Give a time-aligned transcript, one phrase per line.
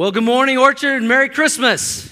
[0.00, 2.10] Well, good morning, Orchard, Merry Christmas.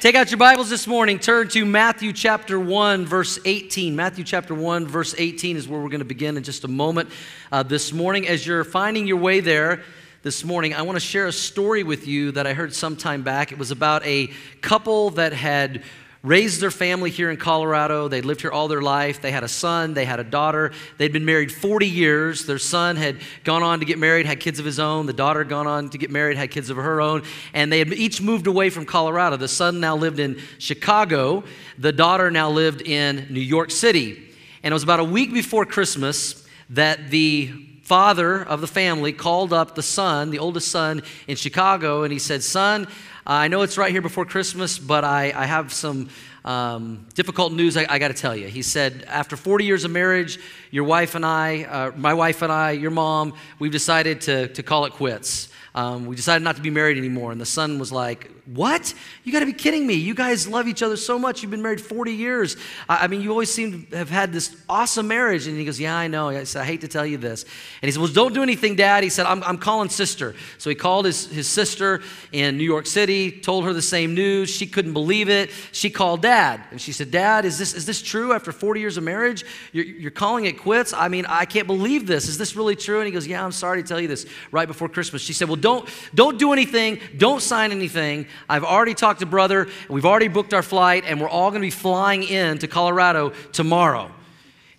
[0.00, 1.18] Take out your Bibles this morning.
[1.18, 3.96] Turn to Matthew chapter 1, verse 18.
[3.96, 7.08] Matthew chapter 1, verse 18 is where we're going to begin in just a moment
[7.50, 8.28] uh, this morning.
[8.28, 9.82] As you're finding your way there
[10.24, 13.22] this morning, I want to share a story with you that I heard some time
[13.22, 13.50] back.
[13.50, 14.26] It was about a
[14.60, 15.82] couple that had
[16.22, 18.06] raised their family here in Colorado.
[18.06, 19.22] They'd lived here all their life.
[19.22, 20.72] They had a son, they had a daughter.
[20.98, 22.44] They'd been married 40 years.
[22.44, 25.06] Their son had gone on to get married, had kids of his own.
[25.06, 27.22] The daughter had gone on to get married, had kids of her own.
[27.54, 29.36] And they had each moved away from Colorado.
[29.36, 31.44] The son now lived in Chicago,
[31.78, 34.30] the daughter now lived in New York City.
[34.62, 37.50] And it was about a week before Christmas that the
[37.82, 42.20] father of the family called up the son, the oldest son in Chicago, and he
[42.20, 42.86] said, Son,
[43.32, 46.08] I know it's right here before Christmas, but I, I have some
[46.44, 48.48] um, difficult news I, I got to tell you.
[48.48, 50.40] He said, After 40 years of marriage,
[50.72, 54.64] your wife and I, uh, my wife and I, your mom, we've decided to, to
[54.64, 55.48] call it quits.
[55.76, 57.30] Um, we decided not to be married anymore.
[57.30, 58.94] And the son was like, What?
[59.22, 59.94] You got to be kidding me.
[59.94, 61.40] You guys love each other so much.
[61.40, 62.56] You've been married 40 years.
[62.88, 65.46] I, mean, you always seem to have had this awesome marriage.
[65.46, 66.30] And he goes, Yeah, I know.
[66.30, 67.44] I said, I hate to tell you this.
[67.44, 69.04] And he said, Well, don't do anything, Dad.
[69.04, 70.34] He said, I'm, I'm calling sister.
[70.58, 74.50] So he called his, his sister in New York City, told her the same news.
[74.50, 75.50] She couldn't believe it.
[75.70, 76.60] She called Dad.
[76.72, 79.44] And she said, Dad, is this, is this true after 40 years of marriage?
[79.72, 80.92] You're, you're calling it quits?
[80.92, 82.26] I mean, I can't believe this.
[82.26, 82.98] Is this really true?
[82.98, 85.22] And he goes, Yeah, I'm sorry to tell you this right before Christmas.
[85.22, 86.98] She said, Well, don't, don't do anything.
[87.16, 88.26] Don't sign anything.
[88.48, 89.68] I've already talked to brother.
[89.88, 93.32] We've already booked our flight, and we're all going to be flying in to Colorado
[93.52, 94.10] tomorrow.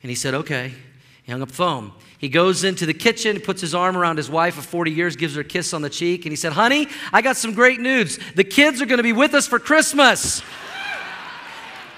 [0.04, 0.74] And he said, Okay.
[1.24, 1.92] He hung up the phone.
[2.18, 5.36] He goes into the kitchen, puts his arm around his wife of 40 years, gives
[5.36, 8.20] her a kiss on the cheek, and he said, Honey, I got some great news.
[8.36, 10.42] The kids are going to be with us for Christmas.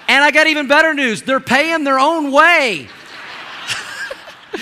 [0.08, 1.22] And I got even better news.
[1.22, 2.88] They're paying their own way.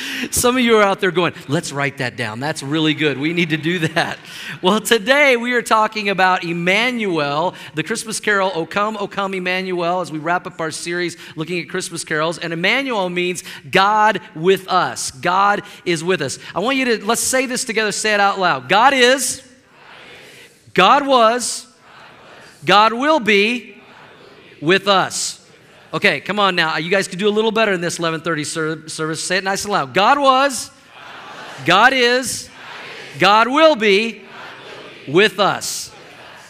[0.31, 2.41] Some of you are out there going, let's write that down.
[2.41, 3.19] That's really good.
[3.19, 4.19] We need to do that.
[4.61, 10.01] Well, today we are talking about Emmanuel, the Christmas carol, O Come, O Come, Emmanuel,
[10.01, 12.39] as we wrap up our series looking at Christmas carols.
[12.39, 15.11] And Emmanuel means God with us.
[15.11, 16.39] God is with us.
[16.55, 18.69] I want you to, let's say this together, say it out loud.
[18.69, 19.43] God is,
[20.75, 21.67] God was,
[22.65, 23.83] God will be
[24.61, 25.42] with us.
[25.95, 26.79] Okay, come on now.
[26.79, 29.23] You guys could do a little better in this 11:30 service.
[29.23, 29.93] Say it nice and loud.
[29.93, 30.71] God was,
[31.67, 32.49] God is,
[33.19, 34.23] God will be
[35.07, 35.92] with us.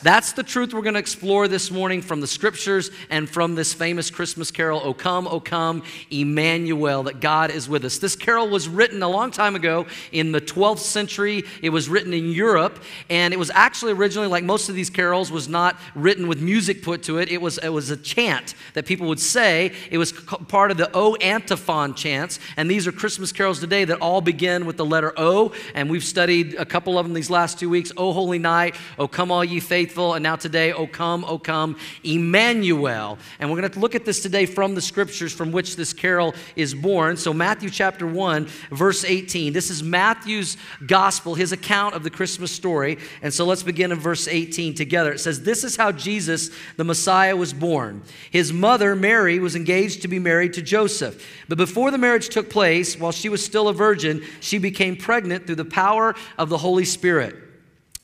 [0.03, 3.73] That's the truth we're going to explore this morning from the scriptures and from this
[3.73, 7.99] famous Christmas carol, O Come, O Come, Emmanuel, that God is with us.
[7.99, 11.45] This carol was written a long time ago in the 12th century.
[11.63, 15.31] It was written in Europe, and it was actually originally, like most of these carols,
[15.31, 17.29] was not written with music put to it.
[17.29, 19.73] It was, it was a chant that people would say.
[19.89, 24.01] It was part of the O antiphon chants, and these are Christmas carols today that
[24.01, 27.61] all begin with the letter O, and we've studied a couple of them these last
[27.61, 27.93] two weeks.
[27.97, 30.15] O Holy Night, O Come All Ye Faithful, faithful.
[30.15, 33.19] And now today, O come, O come, Emmanuel.
[33.39, 36.35] And we're going to look at this today from the scriptures from which this carol
[36.57, 37.19] is born.
[37.19, 39.53] So, Matthew chapter 1, verse 18.
[39.53, 42.97] This is Matthew's gospel, his account of the Christmas story.
[43.21, 45.13] And so let's begin in verse 18 together.
[45.13, 48.03] It says, This is how Jesus, the Messiah, was born.
[48.31, 51.23] His mother, Mary, was engaged to be married to Joseph.
[51.51, 55.47] But before the marriage took place, while she was still a virgin, she became pregnant
[55.47, 57.42] through the power of the Holy Spirit.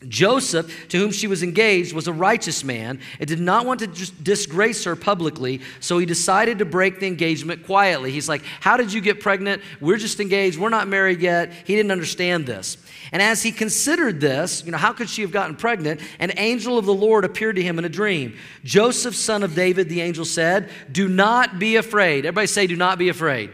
[0.06, 3.86] Joseph, to whom she was engaged, was a righteous man and did not want to
[4.22, 8.12] disgrace her publicly, so he decided to break the engagement quietly.
[8.12, 9.60] He's like, How did you get pregnant?
[9.80, 10.56] We're just engaged.
[10.56, 11.52] We're not married yet.
[11.64, 12.76] He didn't understand this.
[13.10, 16.00] And as he considered this, you know, how could she have gotten pregnant?
[16.20, 18.36] An angel of the Lord appeared to him in a dream.
[18.62, 22.24] Joseph, son of David, the angel said, Do not be afraid.
[22.24, 23.50] Everybody say, Do not be afraid.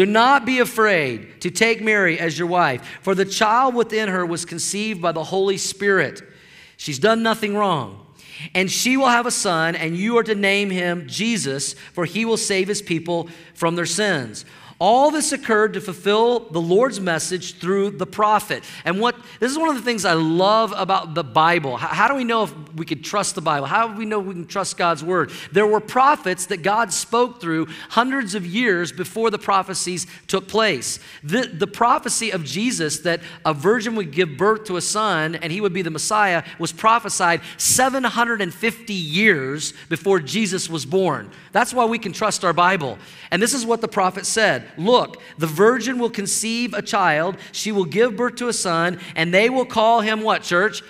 [0.00, 4.24] Do not be afraid to take Mary as your wife, for the child within her
[4.24, 6.22] was conceived by the Holy Spirit.
[6.78, 8.06] She's done nothing wrong.
[8.54, 12.24] And she will have a son, and you are to name him Jesus, for he
[12.24, 14.46] will save his people from their sins.
[14.80, 18.64] All this occurred to fulfill the Lord's message through the prophet.
[18.86, 21.76] And what this is one of the things I love about the Bible.
[21.76, 23.66] How, how, do we know if we can trust the Bible?
[23.66, 25.32] How do we know we can trust God's word?
[25.52, 30.98] There were prophets that God spoke through hundreds of years before the prophecies took place.
[31.22, 35.52] The, the prophecy of Jesus that a virgin would give birth to a son and
[35.52, 41.30] he would be the Messiah was prophesied 750 years before Jesus was born.
[41.52, 42.96] That's why we can trust our Bible.
[43.30, 47.72] And this is what the prophet said Look, the virgin will conceive a child, she
[47.72, 50.82] will give birth to a son, and they will call him what, church?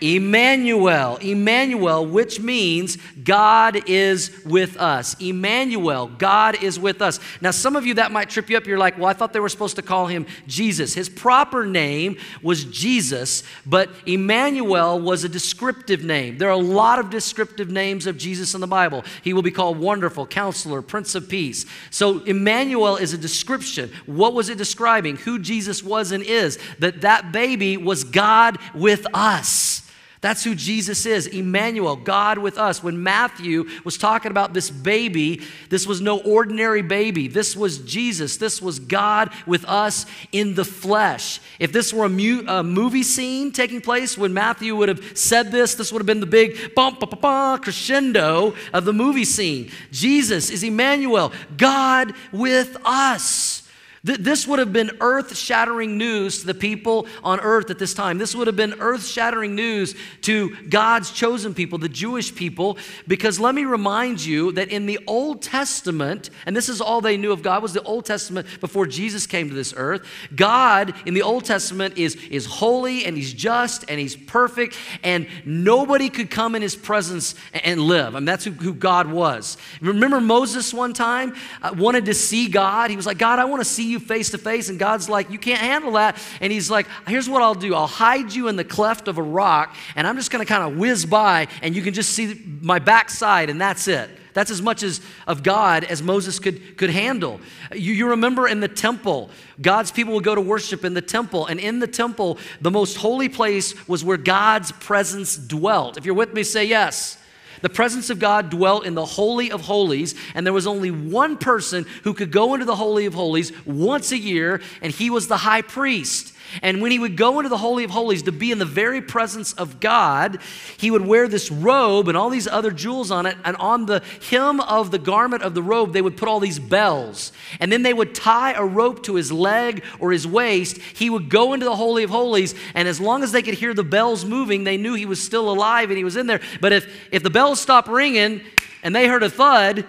[0.00, 5.16] Emmanuel, Emmanuel, which means God is with us.
[5.20, 7.20] Emmanuel, God is with us.
[7.40, 8.66] Now, some of you that might trip you up.
[8.66, 10.94] You're like, well, I thought they were supposed to call him Jesus.
[10.94, 16.38] His proper name was Jesus, but Emmanuel was a descriptive name.
[16.38, 19.04] There are a lot of descriptive names of Jesus in the Bible.
[19.22, 21.66] He will be called Wonderful, Counselor, Prince of Peace.
[21.90, 23.90] So, Emmanuel is a description.
[24.06, 25.16] What was it describing?
[25.16, 26.58] Who Jesus was and is.
[26.78, 29.87] That that baby was God with us.
[30.20, 32.82] That's who Jesus is, Emmanuel, God with us.
[32.82, 37.28] When Matthew was talking about this baby, this was no ordinary baby.
[37.28, 38.36] This was Jesus.
[38.36, 41.40] This was God with us in the flesh.
[41.60, 45.52] If this were a, mu- a movie scene taking place, when Matthew would have said
[45.52, 49.24] this, this would have been the big bum, ba, ba, ba, crescendo of the movie
[49.24, 49.70] scene.
[49.92, 53.67] Jesus is Emmanuel, God with us.
[54.16, 58.18] This would have been earth shattering news to the people on earth at this time.
[58.18, 63.38] This would have been earth shattering news to God's chosen people, the Jewish people, because
[63.38, 67.32] let me remind you that in the Old Testament, and this is all they knew
[67.32, 70.06] of God was the Old Testament before Jesus came to this earth.
[70.34, 75.26] God in the Old Testament is, is holy and he's just and he's perfect, and
[75.44, 78.14] nobody could come in his presence and live.
[78.14, 79.56] I mean, that's who, who God was.
[79.80, 82.90] Remember Moses one time uh, wanted to see God?
[82.90, 84.68] He was like, God, I want to see you face to face.
[84.68, 86.18] And God's like, You can't handle that.
[86.40, 89.22] And He's like, Here's what I'll do I'll hide you in the cleft of a
[89.22, 92.40] rock, and I'm just going to kind of whiz by, and you can just see
[92.60, 94.10] my backside, and that's it.
[94.38, 97.40] That's as much as of God as Moses could, could handle.
[97.72, 99.30] You, you remember in the temple,
[99.60, 101.46] God's people would go to worship in the temple.
[101.46, 105.96] And in the temple, the most holy place was where God's presence dwelt.
[105.96, 107.17] If you're with me, say yes.
[107.62, 111.36] The presence of God dwelt in the Holy of Holies, and there was only one
[111.36, 115.28] person who could go into the Holy of Holies once a year, and he was
[115.28, 116.34] the high priest.
[116.62, 119.00] And when he would go into the Holy of Holies to be in the very
[119.00, 120.38] presence of God,
[120.76, 123.36] he would wear this robe and all these other jewels on it.
[123.44, 126.58] And on the hem of the garment of the robe, they would put all these
[126.58, 127.32] bells.
[127.60, 130.78] And then they would tie a rope to his leg or his waist.
[130.78, 132.54] He would go into the Holy of Holies.
[132.74, 135.50] And as long as they could hear the bells moving, they knew he was still
[135.50, 136.40] alive and he was in there.
[136.60, 138.42] But if, if the bells stopped ringing
[138.82, 139.86] and they heard a thud,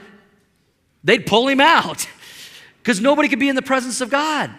[1.03, 2.07] they'd pull him out
[2.79, 4.51] because nobody could be in the presence of God.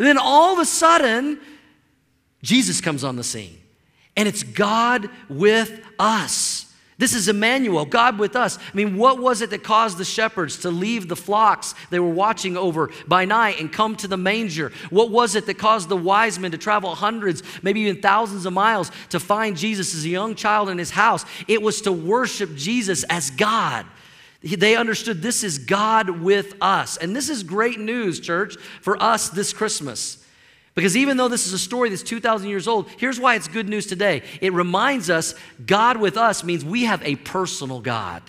[0.00, 1.38] And then all of a sudden,
[2.42, 3.58] Jesus comes on the scene.
[4.16, 6.72] And it's God with us.
[6.96, 8.56] This is Emmanuel, God with us.
[8.58, 12.08] I mean, what was it that caused the shepherds to leave the flocks they were
[12.08, 14.72] watching over by night and come to the manger?
[14.88, 18.54] What was it that caused the wise men to travel hundreds, maybe even thousands of
[18.54, 21.26] miles to find Jesus as a young child in his house?
[21.46, 23.84] It was to worship Jesus as God.
[24.42, 26.96] They understood this is God with us.
[26.96, 30.24] And this is great news, church, for us this Christmas.
[30.74, 33.68] Because even though this is a story that's 2,000 years old, here's why it's good
[33.68, 34.22] news today.
[34.40, 35.34] It reminds us
[35.66, 38.22] God with us means we have a personal God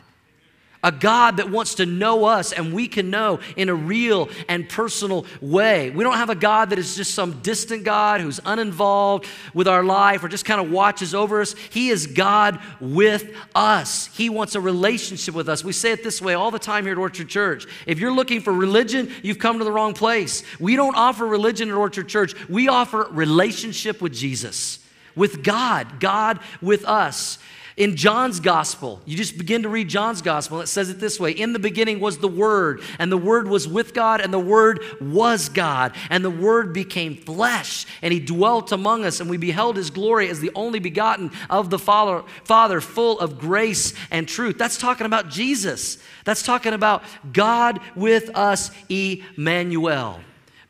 [0.83, 4.67] a God that wants to know us and we can know in a real and
[4.67, 5.89] personal way.
[5.89, 9.83] We don't have a God that is just some distant God who's uninvolved with our
[9.83, 11.53] life or just kind of watches over us.
[11.69, 14.07] He is God with us.
[14.15, 15.63] He wants a relationship with us.
[15.63, 17.67] We say it this way all the time here at Orchard Church.
[17.85, 20.43] If you're looking for religion, you've come to the wrong place.
[20.59, 24.79] We don't offer religion at Orchard Church, we offer relationship with Jesus
[25.15, 27.37] with God, God with us.
[27.77, 31.31] In John's gospel, you just begin to read John's gospel, it says it this way
[31.31, 34.81] In the beginning was the Word, and the Word was with God, and the Word
[34.99, 39.77] was God, and the Word became flesh, and He dwelt among us, and we beheld
[39.77, 44.57] His glory as the only begotten of the Father, Father full of grace and truth.
[44.57, 45.97] That's talking about Jesus.
[46.25, 50.19] That's talking about God with us, Emmanuel.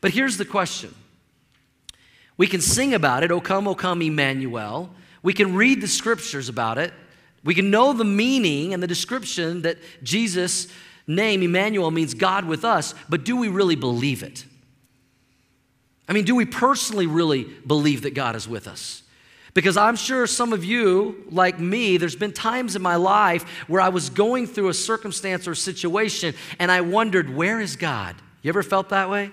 [0.00, 0.94] But here's the question
[2.36, 4.90] we can sing about it, O come, O come, Emmanuel.
[5.22, 6.92] We can read the scriptures about it.
[7.44, 10.68] We can know the meaning and the description that Jesus'
[11.06, 14.44] name, Emmanuel, means God with us, but do we really believe it?
[16.08, 19.02] I mean, do we personally really believe that God is with us?
[19.54, 23.80] Because I'm sure some of you, like me, there's been times in my life where
[23.80, 28.16] I was going through a circumstance or situation and I wondered, where is God?
[28.40, 29.30] You ever felt that way?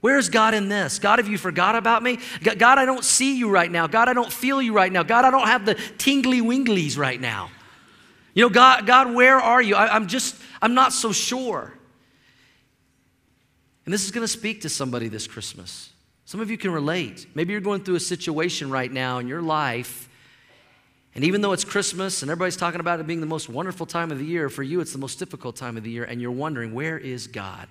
[0.00, 0.98] Where is God in this?
[0.98, 2.18] God, have you forgot about me?
[2.42, 3.86] God, I don't see you right now.
[3.86, 5.02] God, I don't feel you right now.
[5.02, 7.50] God, I don't have the tingly winglies right now.
[8.34, 9.74] You know, God, God, where are you?
[9.74, 11.72] I, I'm just, I'm not so sure.
[13.86, 15.90] And this is going to speak to somebody this Christmas.
[16.26, 17.26] Some of you can relate.
[17.34, 20.08] Maybe you're going through a situation right now in your life.
[21.14, 24.10] And even though it's Christmas and everybody's talking about it being the most wonderful time
[24.10, 26.30] of the year, for you it's the most difficult time of the year, and you're
[26.30, 27.68] wondering, where is God?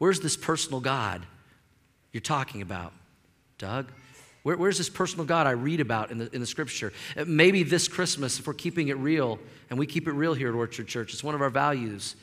[0.00, 1.26] Where's this personal God
[2.10, 2.94] you're talking about,
[3.58, 3.92] Doug?
[4.44, 6.94] Where, where's this personal God I read about in the, in the scripture?
[7.14, 9.38] Uh, maybe this Christmas, if we're keeping it real,
[9.68, 12.16] and we keep it real here at Orchard Church, it's one of our values.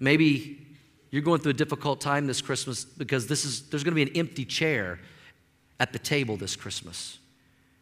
[0.00, 0.66] Maybe
[1.10, 4.10] you're going through a difficult time this Christmas because this is, there's going to be
[4.10, 4.98] an empty chair
[5.78, 7.18] at the table this Christmas.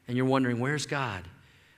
[0.08, 1.22] And you're wondering, where's God?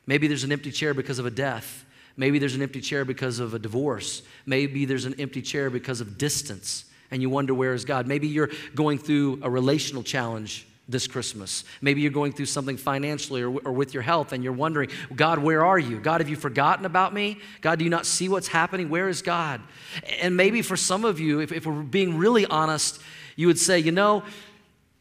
[0.06, 1.84] Maybe there's an empty chair because of a death.
[2.16, 4.22] Maybe there's an empty chair because of a divorce.
[4.46, 6.86] Maybe there's an empty chair because of distance.
[7.12, 8.08] And you wonder, where is God?
[8.08, 11.64] Maybe you're going through a relational challenge this Christmas.
[11.80, 15.38] Maybe you're going through something financially or, or, with your health and you're wondering, God,
[15.38, 16.00] where are you?
[16.00, 17.38] God, have you forgotten about me?
[17.60, 18.88] God, do you not see what's happening?
[18.88, 19.60] Where is God?
[20.20, 23.00] And maybe for some of you, if, if we're being really honest,
[23.36, 24.24] you would say, you know,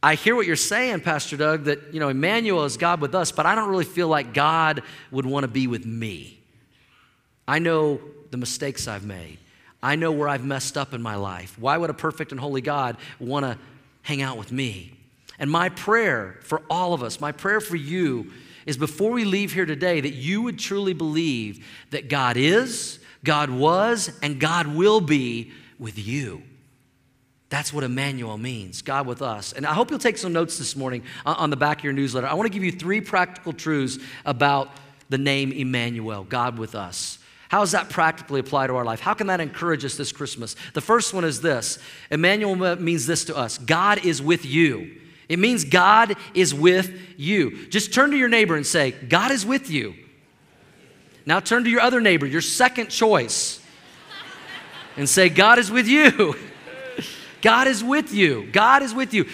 [0.03, 3.31] I hear what you're saying, Pastor Doug, that, you know, Emmanuel is God with us,
[3.31, 6.39] but I don't really feel like God would want to be with me.
[7.47, 8.01] I know
[8.31, 9.37] the mistakes I've made.
[9.83, 11.57] I know where I've messed up in my life.
[11.57, 13.57] Why would a perfect and holy God want to
[14.03, 14.93] hang out with me?
[15.39, 18.31] And my prayer for all of us, my prayer for you,
[18.65, 23.49] is before we leave here today, that you would truly believe that God is, God
[23.49, 26.43] was, and God will be with you.
[27.49, 29.51] That's what Emmanuel means, God with us.
[29.51, 31.91] And I hope you'll take some notes this morning uh, on the back of your
[31.91, 32.27] newsletter.
[32.27, 34.69] I want to give you three practical truths about
[35.09, 37.17] the name Emmanuel, God with us.
[37.51, 39.01] How does that practically apply to our life?
[39.01, 40.55] How can that encourage us this Christmas?
[40.73, 41.79] The first one is this
[42.09, 44.95] Emmanuel means this to us God is with you.
[45.27, 47.67] It means God is with you.
[47.67, 49.95] Just turn to your neighbor and say, God is with you.
[51.25, 53.61] Now turn to your other neighbor, your second choice,
[54.95, 56.37] and say, God is with you.
[57.41, 58.47] God is with you.
[58.53, 59.25] God is with you.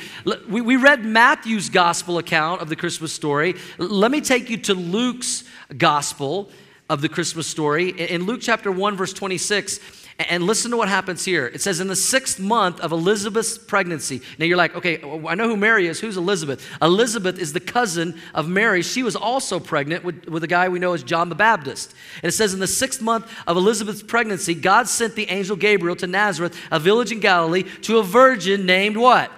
[0.49, 3.53] We read Matthew's gospel account of the Christmas story.
[3.77, 5.43] Let me take you to Luke's
[5.77, 6.49] gospel
[6.89, 7.89] of the Christmas story.
[7.89, 9.79] In Luke chapter 1, verse 26,
[10.19, 11.45] and listen to what happens here.
[11.45, 14.21] It says, in the sixth month of Elizabeth's pregnancy.
[14.39, 15.99] Now you're like, okay, I know who Mary is.
[15.99, 16.65] Who's Elizabeth?
[16.81, 18.81] Elizabeth is the cousin of Mary.
[18.81, 21.93] She was also pregnant with, with a guy we know as John the Baptist.
[22.23, 25.95] And it says, in the sixth month of Elizabeth's pregnancy, God sent the angel Gabriel
[25.97, 29.31] to Nazareth, a village in Galilee, to a virgin named what?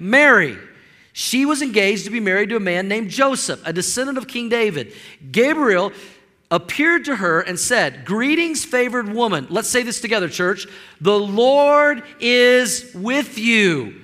[0.00, 0.58] Mary.
[1.12, 4.48] She was engaged to be married to a man named Joseph, a descendant of King
[4.48, 4.92] David.
[5.30, 5.92] Gabriel
[6.50, 9.46] appeared to her and said, Greetings, favored woman.
[9.50, 10.66] Let's say this together, church.
[11.00, 14.02] The Lord is with you.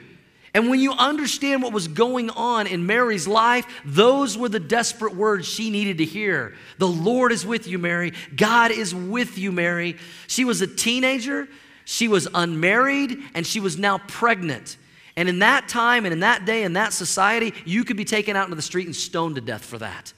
[0.54, 5.16] And when you understand what was going on in Mary's life, those were the desperate
[5.16, 6.54] words she needed to hear.
[6.76, 8.12] The Lord is with you, Mary.
[8.36, 9.96] God is with you, Mary.
[10.26, 11.48] She was a teenager,
[11.86, 14.76] she was unmarried, and she was now pregnant.
[15.16, 18.36] And in that time and in that day, in that society, you could be taken
[18.36, 20.12] out into the street and stoned to death for that.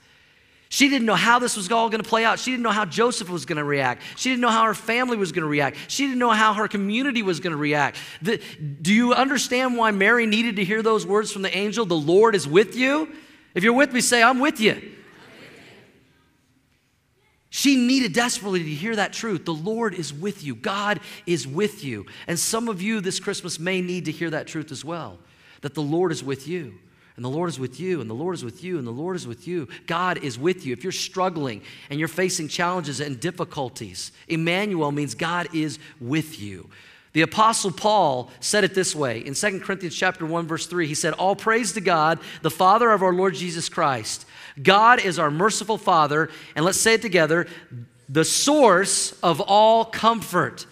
[0.75, 2.41] She didn't know how this was all going to play out.
[2.41, 4.03] She didn't know how Joseph was going to react.
[4.17, 5.77] She didn't know how her family was going to react.
[5.87, 7.97] She didn't know how her community was going to react.
[8.23, 8.43] The,
[8.83, 11.87] do you understand why Mary needed to hear those words from the angel?
[11.87, 13.09] The Lord is with you.
[13.55, 14.97] If you're with me, say, I'm with you.
[17.51, 19.45] She needed desperately to hear that truth.
[19.45, 20.57] The Lord is with you.
[20.57, 22.07] God is with you.
[22.27, 25.21] And some of you this Christmas may need to hear that truth as well
[25.61, 26.81] that the Lord is with you
[27.17, 29.15] and the Lord is with you, and the Lord is with you, and the Lord
[29.15, 29.69] is with you.
[29.87, 30.73] God is with you.
[30.73, 36.69] If you're struggling and you're facing challenges and difficulties, Emmanuel means God is with you.
[37.13, 40.89] The apostle Paul said it this way in 2 Corinthians chapter 1 verse 3.
[40.89, 44.27] He said, "All praise to God, the Father of our Lord Jesus Christ.
[44.61, 47.47] God is our merciful Father, and let's say it together,
[48.09, 50.67] the source of all comfort."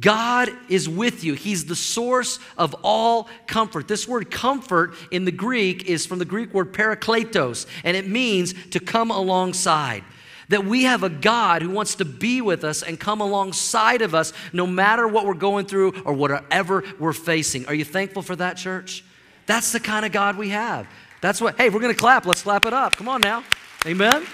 [0.00, 1.34] God is with you.
[1.34, 3.86] He's the source of all comfort.
[3.86, 8.54] This word comfort in the Greek is from the Greek word parakletos, and it means
[8.70, 10.02] to come alongside.
[10.48, 14.16] That we have a God who wants to be with us and come alongside of
[14.16, 17.66] us no matter what we're going through or whatever we're facing.
[17.66, 19.04] Are you thankful for that, church?
[19.46, 20.88] That's the kind of God we have.
[21.20, 22.26] That's what, hey, we're going to clap.
[22.26, 22.96] Let's clap it up.
[22.96, 23.44] Come on now.
[23.86, 24.26] Amen.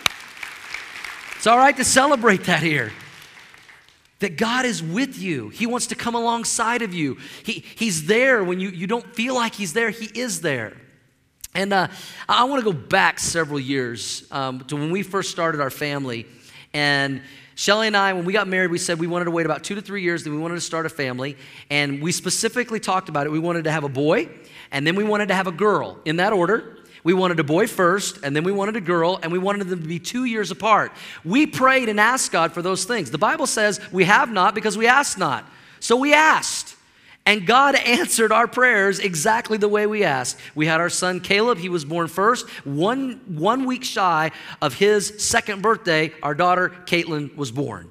[1.37, 2.93] It's all right to celebrate that here.
[4.21, 5.51] That God is with you.
[5.51, 7.19] He wants to come alongside of you.
[7.45, 10.75] He, he's there when you, you don't feel like He's there, He is there.
[11.55, 11.89] And uh,
[12.29, 16.27] I want to go back several years um, to when we first started our family.
[16.75, 17.23] And
[17.55, 19.75] Shelly and I, when we got married, we said we wanted to wait about two
[19.75, 21.39] to three years, then we wanted to start a family.
[21.71, 23.31] And we specifically talked about it.
[23.31, 24.29] We wanted to have a boy,
[24.71, 26.77] and then we wanted to have a girl in that order.
[27.07, 29.81] We wanted a boy first, and then we wanted a girl, and we wanted them
[29.81, 30.91] to be two years apart.
[31.25, 33.13] We prayed and asked God for those things.
[33.13, 35.49] The Bible says we have not because we asked not.
[35.79, 36.75] So we asked.
[37.25, 40.37] And God answered our prayers exactly the way we asked.
[40.57, 42.49] We had our son Caleb, he was born first.
[42.67, 47.89] One, one week shy of his second birthday, our daughter Caitlin was born.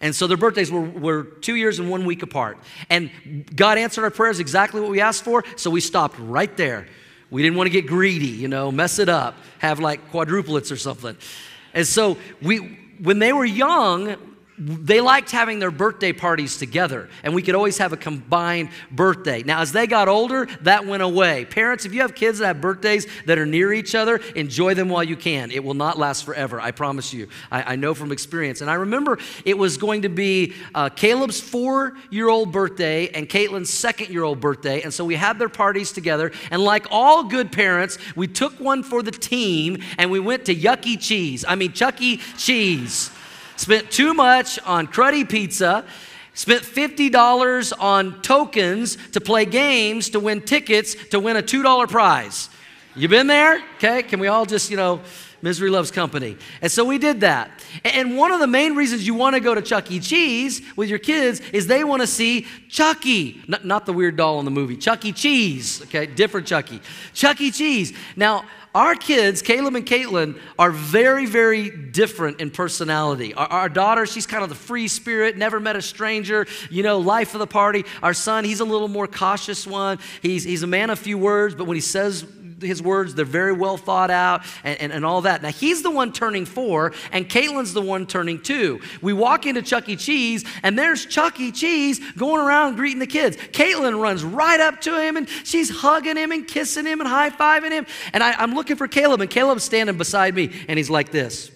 [0.00, 2.58] And so their birthdays were, were two years and one week apart.
[2.90, 3.12] And
[3.54, 6.88] God answered our prayers exactly what we asked for, so we stopped right there
[7.36, 10.78] We didn't want to get greedy, you know, mess it up, have like quadruplets or
[10.78, 11.14] something.
[11.74, 14.16] And so we, when they were young,
[14.58, 19.42] they liked having their birthday parties together, and we could always have a combined birthday.
[19.42, 21.44] Now, as they got older, that went away.
[21.44, 24.88] Parents, if you have kids that have birthdays that are near each other, enjoy them
[24.88, 25.50] while you can.
[25.50, 27.28] It will not last forever, I promise you.
[27.52, 28.62] I, I know from experience.
[28.62, 33.28] And I remember it was going to be uh, Caleb's four year old birthday and
[33.28, 36.32] Caitlin's second year old birthday, and so we had their parties together.
[36.50, 40.54] And like all good parents, we took one for the team and we went to
[40.54, 41.44] Yucky Cheese.
[41.46, 42.18] I mean, Chuck E.
[42.38, 43.10] Cheese
[43.56, 45.84] spent too much on cruddy pizza,
[46.34, 52.50] spent $50 on tokens to play games to win tickets to win a $2 prize.
[52.94, 53.62] You been there?
[53.76, 55.00] Okay, can we all just, you know,
[55.42, 56.36] misery loves company.
[56.62, 57.50] And so we did that.
[57.84, 60.00] And one of the main reasons you want to go to Chuck E.
[60.00, 64.38] Cheese with your kids is they want to see Chucky, not, not the weird doll
[64.38, 65.12] in the movie, Chuck E.
[65.12, 66.80] Cheese, okay, different Chucky.
[67.12, 67.50] Chuck E.
[67.50, 67.92] Cheese.
[68.16, 68.44] Now,
[68.76, 73.32] our kids, Caleb and Caitlin, are very, very different in personality.
[73.32, 76.98] Our, our, daughter, she's kind of the free spirit, never met a stranger, you know,
[76.98, 77.86] life of the party.
[78.02, 79.98] Our son, he's a little more cautious one.
[80.20, 82.26] He's, he's a man of few words, but when he says
[82.60, 85.42] his words, they're very well thought out and, and, and, all that.
[85.42, 88.80] Now, he's the one turning four, and Caitlin's the one turning two.
[89.02, 89.96] We walk into Chuck E.
[89.96, 91.52] Cheese, and there's Chuck E.
[91.52, 93.36] Cheese going around greeting the kids.
[93.36, 97.30] Caitlin runs right up to him, and she's hugging him and kissing him and high
[97.30, 97.86] fiving him.
[98.12, 101.50] And I, I'm looking for Caleb, and Caleb's standing beside me, and he's like this.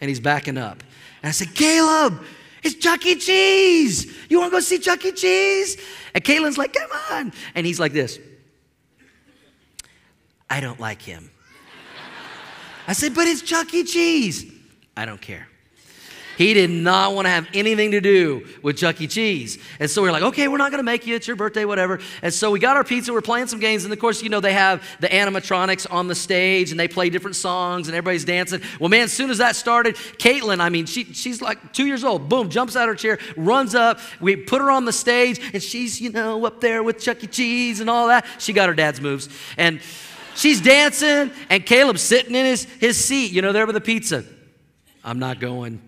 [0.00, 0.82] and he's backing up.
[1.22, 2.22] And I said, Caleb,
[2.62, 3.16] it's Chuck E.
[3.16, 4.12] Cheese.
[4.28, 5.12] You want to go see Chuck E.
[5.12, 5.76] Cheese?
[6.14, 7.32] And Caitlin's like, come on.
[7.54, 8.18] And he's like this
[10.50, 11.30] I don't like him.
[12.86, 13.84] I said, but it's Chuck E.
[13.84, 14.50] Cheese.
[14.96, 15.48] I don't care.
[16.38, 19.08] He did not want to have anything to do with Chuck E.
[19.08, 19.58] Cheese.
[19.80, 21.16] And so we are like, okay, we're not going to make you.
[21.16, 21.98] It's your birthday, whatever.
[22.22, 23.12] And so we got our pizza.
[23.12, 23.82] We're playing some games.
[23.82, 27.10] And of course, you know, they have the animatronics on the stage and they play
[27.10, 28.60] different songs and everybody's dancing.
[28.78, 32.04] Well, man, as soon as that started, Caitlin, I mean, she, she's like two years
[32.04, 32.28] old.
[32.28, 33.98] Boom, jumps out of her chair, runs up.
[34.20, 37.26] We put her on the stage and she's, you know, up there with Chuck E.
[37.26, 38.24] Cheese and all that.
[38.38, 39.28] She got her dad's moves.
[39.56, 39.80] And
[40.36, 44.24] she's dancing and Caleb's sitting in his, his seat, you know, there with the pizza.
[45.02, 45.82] I'm not going.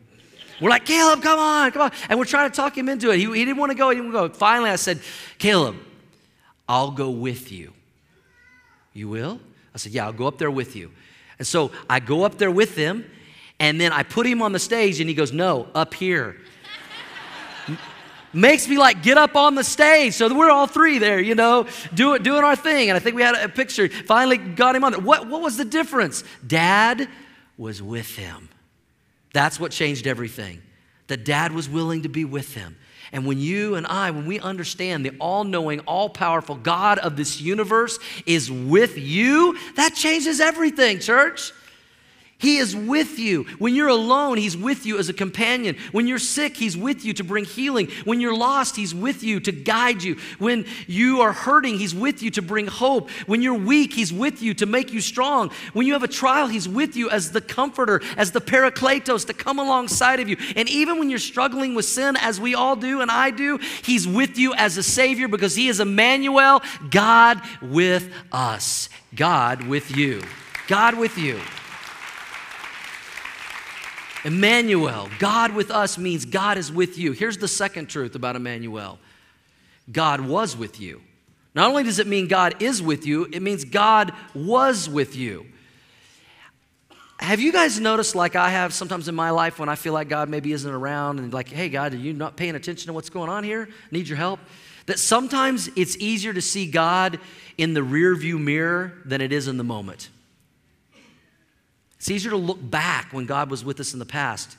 [0.61, 1.92] We're like, Caleb, come on, come on.
[2.09, 3.18] And we're trying to talk him into it.
[3.18, 3.90] He, he didn't want to go.
[3.90, 4.38] He didn't want to go.
[4.38, 5.01] Finally, I said,
[5.38, 5.77] Caleb,
[6.68, 7.73] I'll go with you.
[8.92, 9.40] You will?
[9.75, 10.90] I said, Yeah, I'll go up there with you.
[11.38, 13.11] And so I go up there with him,
[13.59, 16.37] and then I put him on the stage, and he goes, No, up here.
[18.33, 20.14] Makes me like get up on the stage.
[20.14, 22.88] So we're all three there, you know, doing, doing our thing.
[22.88, 23.88] And I think we had a picture.
[23.88, 25.01] Finally got him on there.
[25.01, 26.23] What, what was the difference?
[26.46, 27.09] Dad
[27.59, 28.49] was with him.
[29.32, 30.62] That's what changed everything.
[31.06, 32.76] That dad was willing to be with him.
[33.12, 37.16] And when you and I, when we understand the all knowing, all powerful God of
[37.16, 41.52] this universe is with you, that changes everything, church.
[42.40, 43.44] He is with you.
[43.59, 45.76] When you're alone, He's with you as a companion.
[45.92, 47.88] When you're sick, He's with you to bring healing.
[48.05, 50.16] When you're lost, He's with you to guide you.
[50.38, 53.11] When you are hurting, He's with you to bring hope.
[53.26, 55.50] When you're weak, He's with you to make you strong.
[55.74, 59.35] When you have a trial, He's with you as the comforter, as the parakletos to
[59.35, 60.38] come alongside of you.
[60.57, 64.09] And even when you're struggling with sin, as we all do and I do, He's
[64.09, 68.88] with you as a Savior because He is Emmanuel, God with us.
[69.14, 70.22] God with you.
[70.68, 71.38] God with you.
[74.24, 77.12] Emmanuel, God with us means God is with you.
[77.12, 78.98] Here's the second truth about Emmanuel
[79.90, 81.00] God was with you.
[81.54, 85.46] Not only does it mean God is with you, it means God was with you.
[87.18, 90.09] Have you guys noticed, like I have sometimes in my life, when I feel like
[90.09, 93.11] God maybe isn't around and like, hey, God, are you not paying attention to what's
[93.11, 93.68] going on here?
[93.90, 94.40] Need your help?
[94.87, 97.20] That sometimes it's easier to see God
[97.59, 100.09] in the rear view mirror than it is in the moment.
[102.00, 104.56] It's easier to look back when God was with us in the past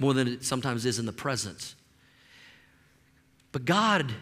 [0.00, 1.76] more than it sometimes is in the present.
[3.52, 4.12] But God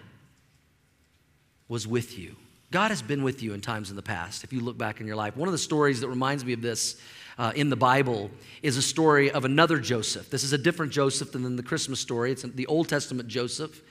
[1.68, 2.36] was with you.
[2.70, 5.06] God has been with you in times in the past, if you look back in
[5.06, 5.38] your life.
[5.38, 7.00] One of the stories that reminds me of this
[7.38, 8.30] uh, in the Bible
[8.62, 10.28] is a story of another Joseph.
[10.28, 13.82] This is a different Joseph than the Christmas story, it's the Old Testament Joseph.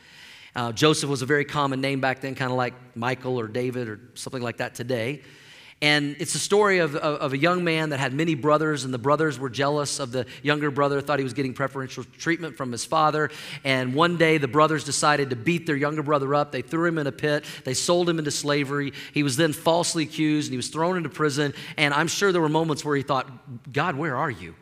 [0.56, 3.89] Uh, Joseph was a very common name back then, kind of like Michael or David
[3.89, 5.23] or something like that today.
[5.82, 8.94] And it's a story of, of, of, a young man that had many brothers, and
[8.94, 12.74] the brothers were jealous of the younger brother, thought he was getting preferential treatment from
[12.74, 13.30] his father.
[13.63, 16.52] And one day, the brothers decided to beat their younger brother up.
[16.52, 18.92] They threw him in a pit, they sold him into slavery.
[19.13, 21.54] He was then falsely accused, and he was thrown into prison.
[21.78, 23.30] And I'm sure there were moments where he thought,
[23.72, 24.56] God, where are you?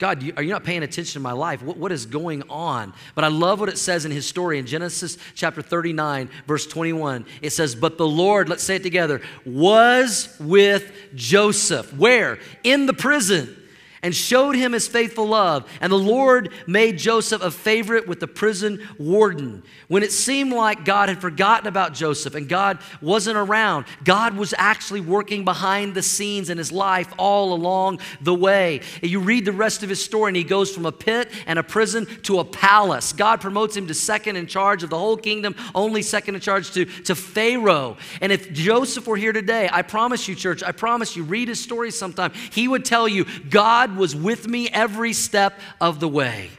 [0.00, 1.62] God, are you not paying attention to my life?
[1.62, 2.94] What, what is going on?
[3.14, 7.26] But I love what it says in his story in Genesis chapter 39, verse 21.
[7.42, 11.92] It says, But the Lord, let's say it together, was with Joseph.
[11.92, 12.38] Where?
[12.64, 13.54] In the prison
[14.02, 15.70] and showed him his faithful love.
[15.80, 19.62] And the Lord made Joseph a favorite with the prison warden.
[19.88, 24.54] When it seemed like God had forgotten about Joseph and God wasn't around, God was
[24.56, 28.80] actually working behind the scenes in his life all along the way.
[29.02, 31.62] You read the rest of his story, and he goes from a pit and a
[31.62, 33.12] prison to a palace.
[33.12, 36.70] God promotes him to second in charge of the whole kingdom, only second in charge
[36.72, 37.96] to, to Pharaoh.
[38.20, 41.60] And if Joseph were here today, I promise you, church, I promise you, read his
[41.60, 46.50] story sometime, he would tell you, God was with me every step of the way.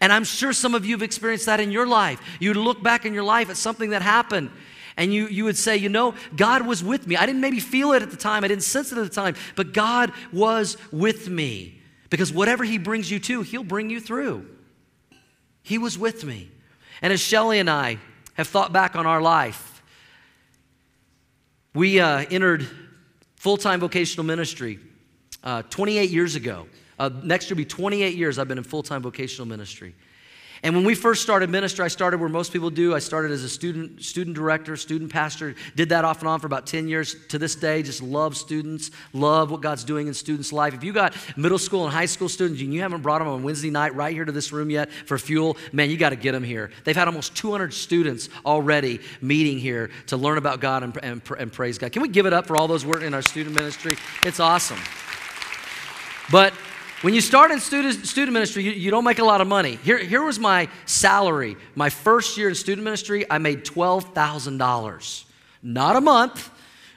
[0.00, 2.20] And I'm sure some of you have experienced that in your life.
[2.40, 4.50] You'd look back in your life at something that happened
[4.96, 7.16] and you, you would say, you know, God was with me.
[7.16, 9.34] I didn't maybe feel it at the time, I didn't sense it at the time,
[9.56, 11.80] but God was with me.
[12.10, 14.46] Because whatever He brings you to, He'll bring you through.
[15.62, 16.50] He was with me.
[17.02, 17.98] And as Shelly and I
[18.34, 19.82] have thought back on our life,
[21.74, 22.66] we uh, entered
[23.34, 24.78] full time vocational ministry
[25.44, 26.66] uh, 28 years ago.
[26.98, 29.94] Uh, next year will be 28 years I've been in full time vocational ministry.
[30.64, 32.94] And when we first started ministry, I started where most people do.
[32.94, 35.54] I started as a student, student director, student pastor.
[35.76, 37.16] Did that off and on for about 10 years.
[37.28, 40.72] To this day, just love students, love what God's doing in students' life.
[40.72, 43.42] If you got middle school and high school students and you haven't brought them on
[43.42, 46.32] Wednesday night right here to this room yet for fuel, man, you got to get
[46.32, 46.70] them here.
[46.84, 51.52] They've had almost 200 students already meeting here to learn about God and, and, and
[51.52, 51.92] praise God.
[51.92, 53.98] Can we give it up for all those working in our student ministry?
[54.24, 54.78] It's awesome.
[56.30, 56.52] But
[57.02, 59.78] when you start in student, student ministry, you, you, don't make a lot of money.
[59.82, 61.56] Here, here was my salary.
[61.74, 65.24] My first year in student ministry, I made $12,000.
[65.62, 66.50] Not a month,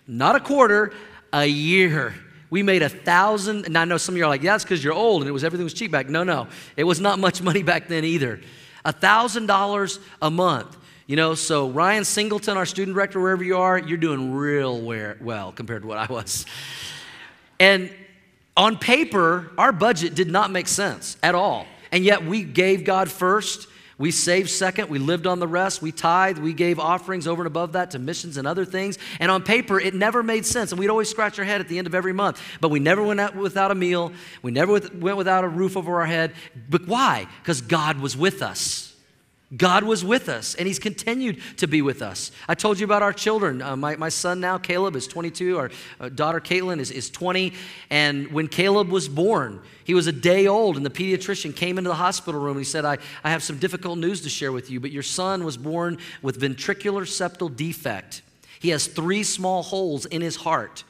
[0.08, 0.94] not a quarter,
[1.34, 2.16] a year.
[2.50, 4.82] We made a thousand, and I know some of you are like, yeah, that's because
[4.82, 6.08] you're old and it was everything was cheap back.
[6.08, 8.40] No, no, it was not much money back then either.
[8.86, 10.78] A thousand dollars a month.
[11.06, 15.52] You know, so Ryan Singleton, our student director, wherever you are, you're doing real well
[15.54, 16.46] compared to what I was.
[17.60, 17.90] And
[18.58, 21.66] on paper, our budget did not make sense at all.
[21.92, 23.68] And yet we gave God first.
[24.00, 24.90] We saved second.
[24.90, 25.82] We lived on the rest.
[25.82, 26.40] We tithed.
[26.40, 28.98] We gave offerings over and above that to missions and other things.
[29.20, 30.72] And on paper, it never made sense.
[30.72, 32.42] And we'd always scratch our head at the end of every month.
[32.60, 34.12] But we never went out without a meal.
[34.42, 36.34] We never went without a roof over our head.
[36.70, 37.28] But why?
[37.42, 38.96] Because God was with us.
[39.56, 42.34] God was with us, and He's continued to be with us.
[42.50, 43.62] I told you about our children.
[43.62, 45.58] Uh, my, my son now, Caleb, is 22.
[45.58, 47.54] Our uh, daughter, Caitlin, is, is 20.
[47.90, 51.90] And when Caleb was born, he was a day old, and the pediatrician came into
[51.90, 54.70] the hospital room and he said, I, I have some difficult news to share with
[54.70, 58.24] you, but your son was born with ventricular septal defect.
[58.60, 60.84] He has three small holes in his heart.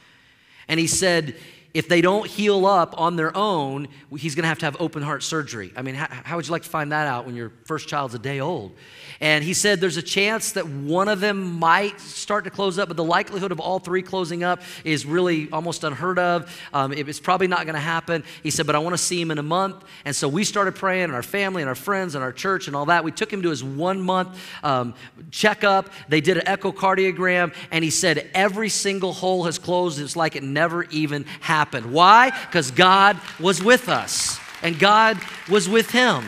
[0.67, 1.35] And he said,
[1.73, 5.03] if they don't heal up on their own, he's going to have to have open
[5.03, 5.71] heart surgery.
[5.75, 8.15] I mean, how, how, would you like to find that out when your first child's
[8.15, 8.75] a day old?
[9.19, 12.87] And he said there's a chance that one of them might start to close up,
[12.87, 16.61] but the likelihood of all three closing up is really almost unheard of.
[16.73, 18.23] Um, it's probably not going to happen.
[18.43, 19.83] He said, but I want to see him in a month.
[20.05, 22.75] And so we started praying, and our family and our friends and our church and
[22.75, 23.03] all that.
[23.03, 24.93] We took him to his one month um,
[25.31, 25.89] checkup.
[26.07, 29.99] They did an echocardiogram, and he said every single hole has closed.
[29.99, 31.56] It's like it never even happened.
[31.65, 32.29] Why?
[32.29, 36.25] Because God was with us, and God was with him.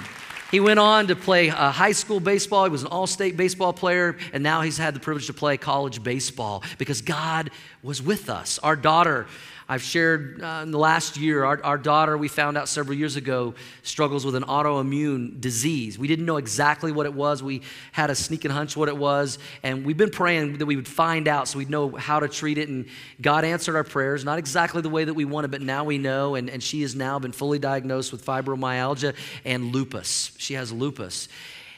[0.51, 2.63] He went on to play uh, high school baseball.
[2.63, 5.57] He was an all state baseball player, and now he's had the privilege to play
[5.57, 7.51] college baseball because God
[7.83, 8.57] was with us.
[8.59, 9.27] Our daughter,
[9.71, 13.15] I've shared uh, in the last year, our, our daughter, we found out several years
[13.15, 13.53] ago,
[13.84, 15.99] struggles with an autoimmune disease.
[15.99, 17.43] We didn't know exactly what it was.
[17.43, 20.88] We had a sneaking hunch what it was, and we've been praying that we would
[20.88, 22.67] find out so we'd know how to treat it.
[22.67, 22.88] And
[23.21, 26.34] God answered our prayers, not exactly the way that we wanted, but now we know.
[26.34, 29.13] And, and she has now been fully diagnosed with fibromyalgia
[29.45, 30.32] and lupus.
[30.39, 31.29] She has lupus.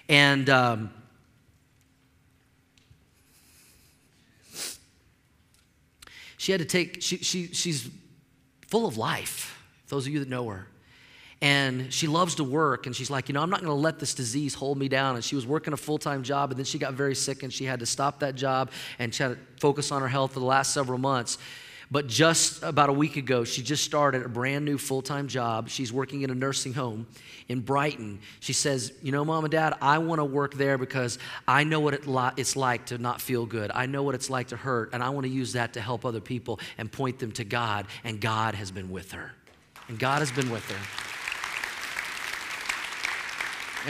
[0.07, 0.91] And, um,
[6.41, 7.87] She had to take, she, she, she's
[8.67, 10.65] full of life, those of you that know her.
[11.39, 14.15] And she loves to work, and she's like, you know, I'm not gonna let this
[14.15, 15.13] disease hold me down.
[15.13, 17.53] And she was working a full time job, and then she got very sick, and
[17.53, 20.39] she had to stop that job and she had to focus on her health for
[20.39, 21.37] the last several months.
[21.91, 25.67] But just about a week ago, she just started a brand new full time job.
[25.67, 27.05] She's working in a nursing home
[27.49, 28.21] in Brighton.
[28.39, 31.81] She says, You know, mom and dad, I want to work there because I know
[31.81, 31.93] what
[32.37, 33.71] it's like to not feel good.
[33.75, 36.05] I know what it's like to hurt, and I want to use that to help
[36.05, 37.87] other people and point them to God.
[38.05, 39.33] And God has been with her.
[39.89, 40.79] And God has been with her.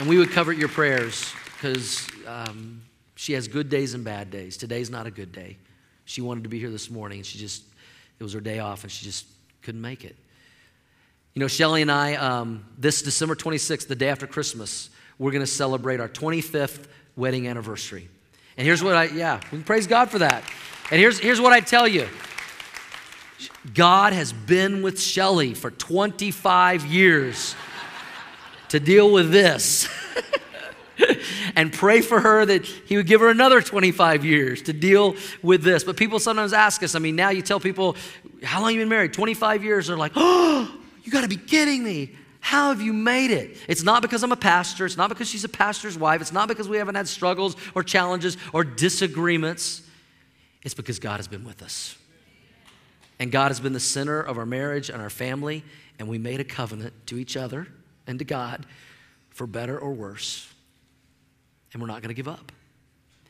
[0.00, 2.82] And we would covet your prayers because um,
[3.14, 4.56] she has good days and bad days.
[4.56, 5.58] Today's not a good day.
[6.04, 7.62] She wanted to be here this morning, and she just
[8.22, 9.26] it was her day off, and she just
[9.62, 10.14] couldn't make it.
[11.34, 15.44] You know, Shelly and I, um, this December 26th, the day after Christmas, we're going
[15.44, 18.08] to celebrate our 25th wedding anniversary.
[18.56, 20.44] And here's what I, yeah, we can praise God for that.
[20.92, 22.06] And here's, here's what I tell you
[23.74, 27.56] God has been with Shelly for 25 years
[28.68, 29.88] to deal with this.
[31.56, 35.62] and pray for her that he would give her another 25 years to deal with
[35.62, 35.84] this.
[35.84, 37.96] But people sometimes ask us, I mean, now you tell people,
[38.42, 39.12] how long you been married?
[39.12, 39.86] 25 years.
[39.86, 40.72] They're like, oh,
[41.04, 42.12] you got to be kidding me.
[42.40, 43.56] How have you made it?
[43.68, 44.84] It's not because I'm a pastor.
[44.84, 46.20] It's not because she's a pastor's wife.
[46.20, 49.82] It's not because we haven't had struggles or challenges or disagreements.
[50.64, 51.96] It's because God has been with us.
[53.20, 55.62] And God has been the center of our marriage and our family.
[56.00, 57.68] And we made a covenant to each other
[58.08, 58.66] and to God
[59.30, 60.51] for better or worse
[61.72, 62.52] and we're not going to give up.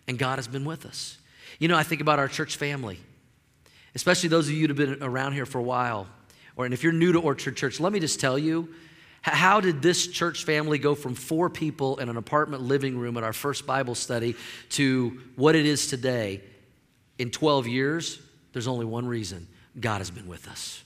[0.09, 1.19] And God has been with us.
[1.59, 2.99] You know, I think about our church family,
[3.95, 6.07] especially those of you that have been around here for a while.
[6.57, 8.69] Or, and if you're new to Orchard Church, let me just tell you
[9.23, 13.23] how did this church family go from four people in an apartment living room at
[13.23, 14.35] our first Bible study
[14.71, 16.41] to what it is today?
[17.19, 18.21] In 12 years,
[18.53, 19.47] there's only one reason
[19.79, 20.83] God has been with us.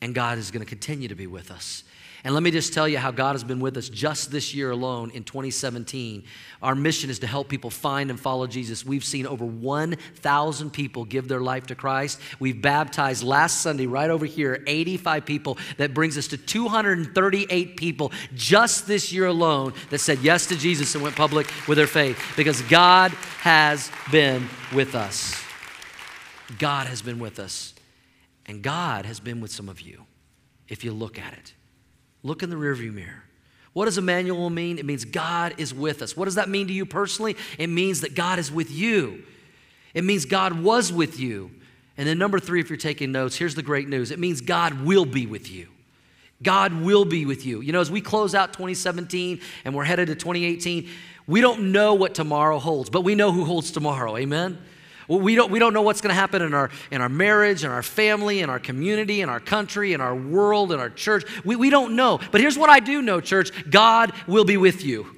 [0.00, 1.82] And God is going to continue to be with us.
[2.22, 4.70] And let me just tell you how God has been with us just this year
[4.70, 6.24] alone in 2017.
[6.62, 8.84] Our mission is to help people find and follow Jesus.
[8.84, 12.20] We've seen over 1,000 people give their life to Christ.
[12.38, 15.58] We've baptized last Sunday, right over here, 85 people.
[15.78, 20.94] That brings us to 238 people just this year alone that said yes to Jesus
[20.94, 25.40] and went public with their faith because God has been with us.
[26.58, 27.74] God has been with us.
[28.46, 30.06] And God has been with some of you
[30.68, 31.54] if you look at it.
[32.22, 33.24] Look in the rearview mirror.
[33.72, 34.78] What does Emmanuel mean?
[34.78, 36.16] It means God is with us.
[36.16, 37.36] What does that mean to you personally?
[37.58, 39.22] It means that God is with you.
[39.94, 41.50] It means God was with you.
[41.96, 44.82] And then, number three, if you're taking notes, here's the great news it means God
[44.82, 45.68] will be with you.
[46.42, 47.60] God will be with you.
[47.60, 50.88] You know, as we close out 2017 and we're headed to 2018,
[51.26, 54.16] we don't know what tomorrow holds, but we know who holds tomorrow.
[54.16, 54.58] Amen?
[55.18, 57.70] We don't, we don't know what's going to happen in our, in our marriage, in
[57.70, 61.24] our family, in our community, in our country, in our world, in our church.
[61.44, 62.20] We, we don't know.
[62.30, 65.16] But here's what I do know, church God will be with you.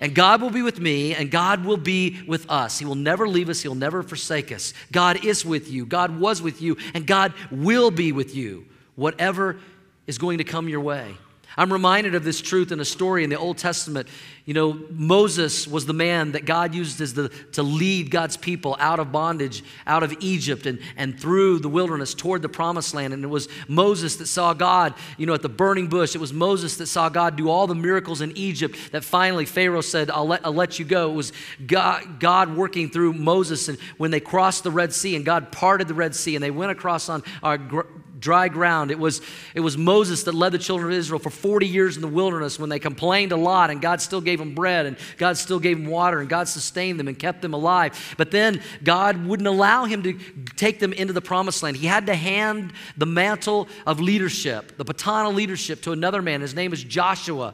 [0.00, 2.78] And God will be with me, and God will be with us.
[2.78, 4.74] He will never leave us, He'll never forsake us.
[4.92, 9.58] God is with you, God was with you, and God will be with you, whatever
[10.06, 11.16] is going to come your way.
[11.56, 14.08] I'm reminded of this truth in a story in the Old Testament.
[14.44, 18.76] You know, Moses was the man that God used as the, to lead God's people
[18.80, 23.14] out of bondage, out of Egypt, and, and through the wilderness toward the promised land.
[23.14, 26.16] And it was Moses that saw God, you know, at the burning bush.
[26.16, 29.80] It was Moses that saw God do all the miracles in Egypt that finally Pharaoh
[29.80, 31.12] said, I'll let, I'll let you go.
[31.12, 31.32] It was
[31.64, 33.68] God, God working through Moses.
[33.68, 36.50] And when they crossed the Red Sea and God parted the Red Sea and they
[36.50, 37.86] went across on uh, our
[38.22, 38.90] dry ground.
[38.90, 39.20] It was,
[39.54, 42.58] it was Moses that led the children of Israel for 40 years in the wilderness
[42.58, 45.76] when they complained a lot, and God still gave them bread, and God still gave
[45.76, 48.14] them water, and God sustained them and kept them alive.
[48.16, 50.18] But then God wouldn't allow him to
[50.56, 51.76] take them into the promised land.
[51.76, 56.40] He had to hand the mantle of leadership, the baton of leadership, to another man.
[56.40, 57.52] His name is Joshua.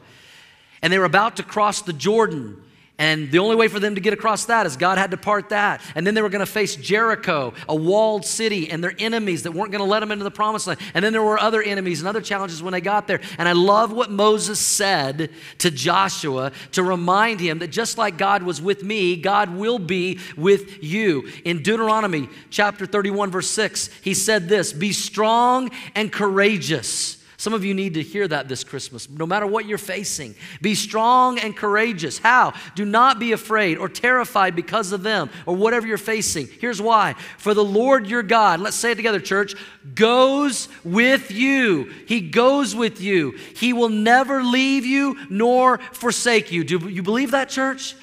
[0.81, 2.63] And they were about to cross the Jordan.
[2.99, 5.49] And the only way for them to get across that is God had to part
[5.49, 5.81] that.
[5.95, 9.53] And then they were going to face Jericho, a walled city, and their enemies that
[9.53, 10.81] weren't going to let them into the promised land.
[10.93, 13.21] And then there were other enemies and other challenges when they got there.
[13.37, 18.43] And I love what Moses said to Joshua to remind him that just like God
[18.43, 21.29] was with me, God will be with you.
[21.45, 27.18] In Deuteronomy chapter 31, verse 6, he said this Be strong and courageous.
[27.39, 30.35] Some of you need to hear that this Christmas, no matter what you're facing.
[30.61, 32.17] Be strong and courageous.
[32.17, 32.53] How?
[32.75, 36.49] Do not be afraid or terrified because of them or whatever you're facing.
[36.59, 37.13] Here's why.
[37.37, 39.55] For the Lord your God, let's say it together, church,
[39.95, 41.89] goes with you.
[42.07, 43.39] He goes with you.
[43.55, 46.65] He will never leave you nor forsake you.
[46.65, 47.95] Do you believe that, church?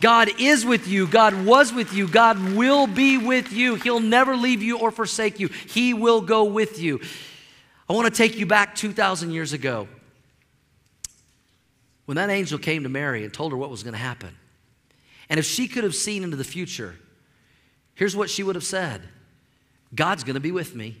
[0.00, 1.06] God is with you.
[1.06, 2.08] God was with you.
[2.08, 3.76] God will be with you.
[3.76, 5.46] He'll never leave you or forsake you.
[5.46, 7.00] He will go with you.
[7.88, 9.88] I want to take you back 2,000 years ago
[12.04, 14.36] when that angel came to Mary and told her what was going to happen.
[15.30, 16.96] And if she could have seen into the future,
[17.94, 19.02] here's what she would have said
[19.94, 20.96] God's going to be with me.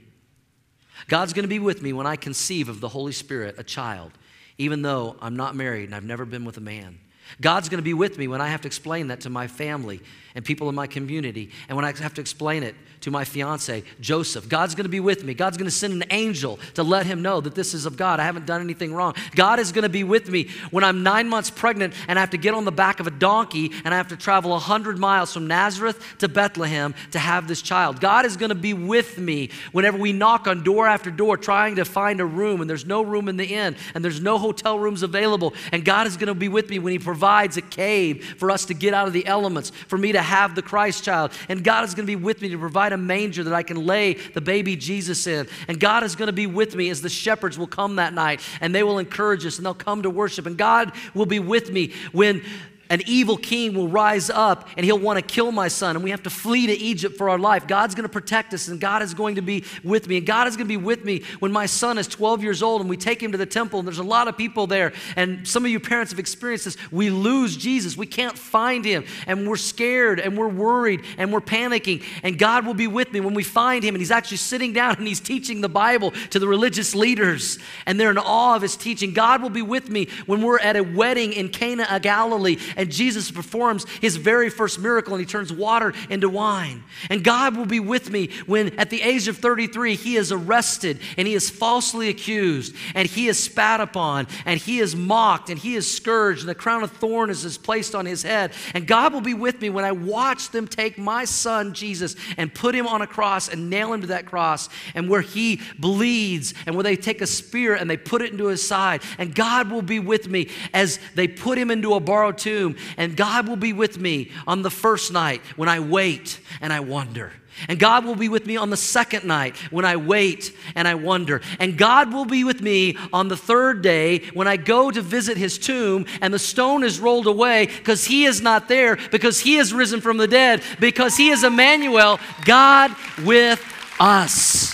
[1.06, 4.12] God's going to be with me when I conceive of the Holy Spirit, a child,
[4.56, 6.98] even though I'm not married and I've never been with a man.
[7.40, 10.00] God's going to be with me when I have to explain that to my family
[10.34, 13.82] and people in my community, and when I have to explain it to my fiance,
[14.00, 14.48] Joseph.
[14.48, 15.34] God's going to be with me.
[15.34, 18.20] God's going to send an angel to let him know that this is of God.
[18.20, 19.14] I haven't done anything wrong.
[19.34, 22.30] God is going to be with me when I'm nine months pregnant and I have
[22.30, 25.32] to get on the back of a donkey and I have to travel 100 miles
[25.32, 28.00] from Nazareth to Bethlehem to have this child.
[28.00, 31.76] God is going to be with me whenever we knock on door after door trying
[31.76, 34.78] to find a room and there's no room in the inn and there's no hotel
[34.78, 35.54] rooms available.
[35.72, 38.64] And God is going to be with me when He provides a cave for us
[38.66, 41.32] to get out of the elements, for me to have the Christ child.
[41.48, 43.84] And God is going to be with me to provide a manger that I can
[43.86, 45.48] lay the baby Jesus in.
[45.66, 48.40] And God is going to be with me as the shepherds will come that night
[48.60, 50.46] and they will encourage us and they'll come to worship.
[50.46, 52.42] And God will be with me when
[52.90, 56.10] an evil king will rise up and he'll want to kill my son, and we
[56.10, 57.66] have to flee to Egypt for our life.
[57.66, 60.18] God's going to protect us, and God is going to be with me.
[60.18, 62.80] And God is going to be with me when my son is 12 years old
[62.80, 64.92] and we take him to the temple, and there's a lot of people there.
[65.16, 66.76] And some of you parents have experienced this.
[66.90, 71.40] We lose Jesus, we can't find him, and we're scared, and we're worried, and we're
[71.40, 72.02] panicking.
[72.22, 74.96] And God will be with me when we find him, and he's actually sitting down
[74.96, 78.76] and he's teaching the Bible to the religious leaders, and they're in awe of his
[78.76, 79.12] teaching.
[79.12, 82.92] God will be with me when we're at a wedding in Cana of Galilee and
[82.92, 86.84] Jesus performs his very first miracle and he turns water into wine.
[87.10, 91.00] And God will be with me when at the age of 33 he is arrested
[91.16, 95.58] and he is falsely accused and he is spat upon and he is mocked and
[95.58, 98.52] he is scourged and the crown of thorns is placed on his head.
[98.74, 102.54] And God will be with me when I watch them take my son Jesus and
[102.54, 106.54] put him on a cross and nail him to that cross and where he bleeds
[106.64, 109.02] and where they take a spear and they put it into his side.
[109.18, 113.16] And God will be with me as they put him into a borrowed tomb and
[113.16, 117.32] God will be with me on the first night when I wait and I wonder.
[117.66, 120.94] And God will be with me on the second night when I wait and I
[120.94, 121.40] wonder.
[121.58, 125.36] And God will be with me on the third day when I go to visit
[125.36, 129.56] his tomb and the stone is rolled away because he is not there, because he
[129.56, 133.64] is risen from the dead, because he is Emmanuel, God with
[133.98, 134.72] us.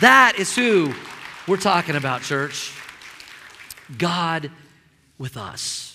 [0.00, 0.94] That is who
[1.46, 2.72] we're talking about, church.
[3.96, 4.50] God
[5.18, 5.87] with us.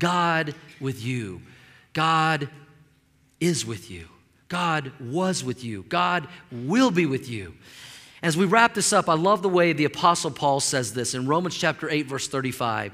[0.00, 1.42] God with you.
[1.92, 2.48] God
[3.38, 4.08] is with you.
[4.48, 5.84] God was with you.
[5.88, 7.54] God will be with you.
[8.22, 11.26] As we wrap this up, I love the way the Apostle Paul says this in
[11.26, 12.92] Romans chapter 8, verse 35.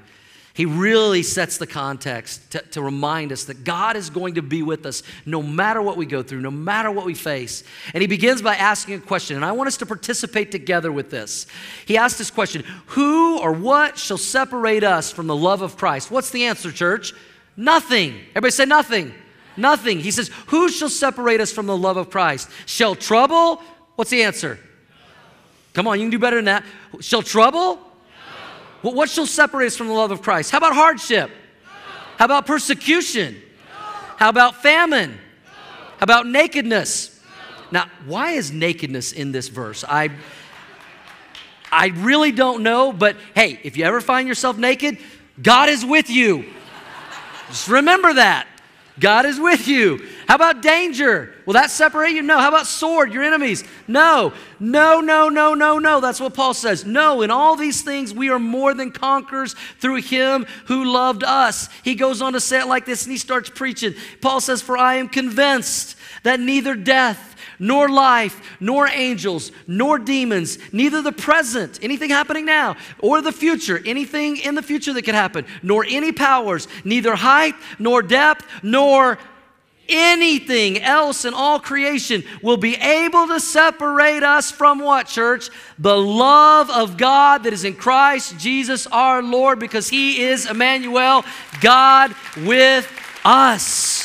[0.57, 4.63] He really sets the context to, to, remind us that God is going to be
[4.63, 7.63] with us no matter what we go through, no matter what we face.
[7.93, 11.11] And he begins by asking a question, and I want us to participate together with
[11.11, 11.47] this.
[11.85, 16.11] He asked this question Who or what shall separate us from the love of Christ?
[16.11, 17.13] What's the answer, church?
[17.55, 18.19] Nothing.
[18.31, 19.13] Everybody say nothing.
[19.59, 20.01] Nothing.
[20.01, 22.49] He says, Who shall separate us from the love of Christ?
[22.65, 23.61] Shall trouble?
[23.97, 24.59] What's the answer?
[25.75, 26.65] Come on, you can do better than that.
[27.01, 27.79] Shall trouble?
[28.83, 28.91] No.
[28.91, 30.51] What shall separate us from the love of Christ?
[30.51, 31.31] How about hardship?
[31.31, 31.71] No.
[32.19, 33.35] How about persecution?
[33.35, 33.41] No.
[34.17, 35.19] How about famine?
[35.99, 37.21] How about nakedness?
[37.71, 39.85] Now, why is nakedness in this verse?
[39.89, 40.11] I
[41.73, 44.99] I really don't know, but hey, if you ever find yourself naked,
[45.43, 46.45] God is with you.
[47.49, 48.47] Just remember that.
[48.99, 50.07] God is with you.
[50.27, 51.35] How about danger?
[51.45, 52.23] Will that separate you?
[52.23, 52.39] No.
[52.39, 53.63] How about sword, your enemies?
[53.87, 54.33] No.
[54.59, 56.01] No, no, no, no, no.
[56.01, 56.87] That's what Paul says.
[56.87, 61.69] No, in all these things we are more than conquerors through him who loved us.
[61.85, 63.95] He goes on to say it like this and he starts preaching.
[64.23, 70.59] Paul says, For I am convinced that neither death, nor life, nor angels, nor demons,
[70.73, 75.15] neither the present, anything happening now, or the future, anything in the future that could
[75.15, 79.19] happen, nor any powers, neither height, nor depth, nor
[79.89, 85.51] anything else in all creation will be able to separate us from what, church?
[85.79, 91.25] The love of God that is in Christ Jesus our Lord, because He is Emmanuel,
[91.61, 92.91] God with
[93.25, 93.96] us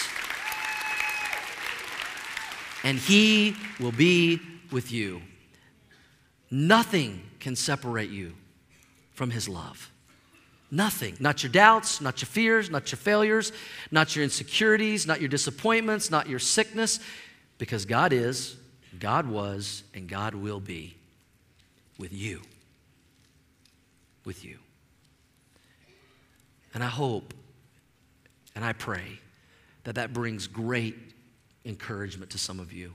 [2.84, 4.40] and He will be
[4.72, 5.22] with you.
[6.50, 8.34] Nothing can separate you
[9.14, 9.92] from His love.
[10.70, 11.18] Nothing.
[11.20, 13.52] Not your doubts, not your fears, not your failures,
[13.92, 17.00] not your insecurities, not your disappointments, not your sickness,
[17.58, 18.56] because God is,
[19.00, 20.96] God was, and God will be
[21.98, 22.42] with you.
[24.24, 24.60] With you.
[26.74, 27.34] And I hope
[28.56, 29.20] and I pray
[29.84, 30.96] that that brings great
[31.66, 32.94] encouragement to some of you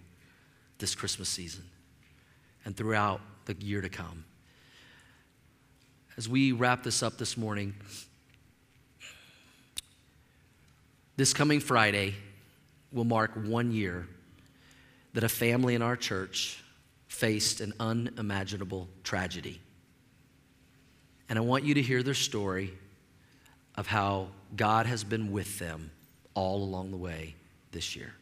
[0.78, 1.64] this Christmas season
[2.64, 4.24] and throughout the year to come.
[6.16, 7.74] As we wrap this up this morning,
[11.16, 12.14] this coming Friday
[12.92, 14.06] will mark one year
[15.12, 16.62] that a family in our church
[17.06, 19.60] faced an unimaginable tragedy.
[21.28, 22.72] And I want you to hear their story
[23.76, 25.90] of how God has been with them
[26.34, 27.34] all along the way
[27.72, 28.12] this year.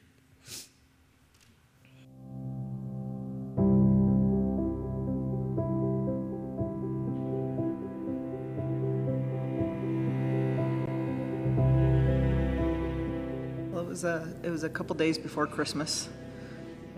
[14.04, 16.08] A it was a couple days before Christmas,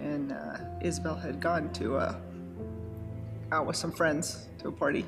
[0.01, 2.17] and uh, Isabel had gone to uh,
[3.53, 5.07] out with some friends to a party,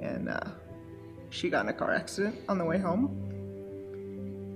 [0.00, 0.40] and uh,
[1.30, 3.20] she got in a car accident on the way home.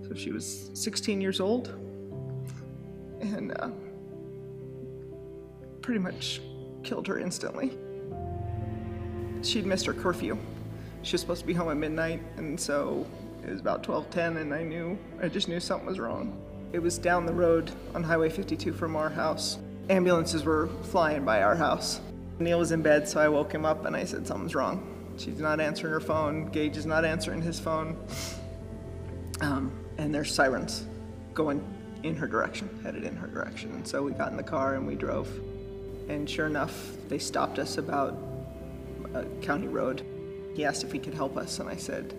[0.08, 1.68] So she was 16 years old,
[3.20, 3.70] and uh,
[5.82, 6.40] pretty much
[6.82, 7.76] killed her instantly.
[9.42, 10.36] She'd missed her curfew.
[11.02, 13.06] She was supposed to be home at midnight, and so
[13.44, 16.36] it was about 12:10, and I knew I just knew something was wrong.
[16.70, 19.58] It was down the road on Highway 52 from our house.
[19.88, 21.98] Ambulances were flying by our house.
[22.38, 25.14] Neil was in bed, so I woke him up and I said something's wrong.
[25.16, 26.46] She's not answering her phone.
[26.50, 27.96] Gage is not answering his phone.
[29.40, 30.84] Um, and there's sirens
[31.32, 31.64] going
[32.02, 33.72] in her direction, headed in her direction.
[33.72, 35.26] And so we got in the car and we drove.
[36.10, 38.16] And sure enough, they stopped us about
[39.14, 40.04] a county road.
[40.54, 42.14] He asked if he could help us, and I said,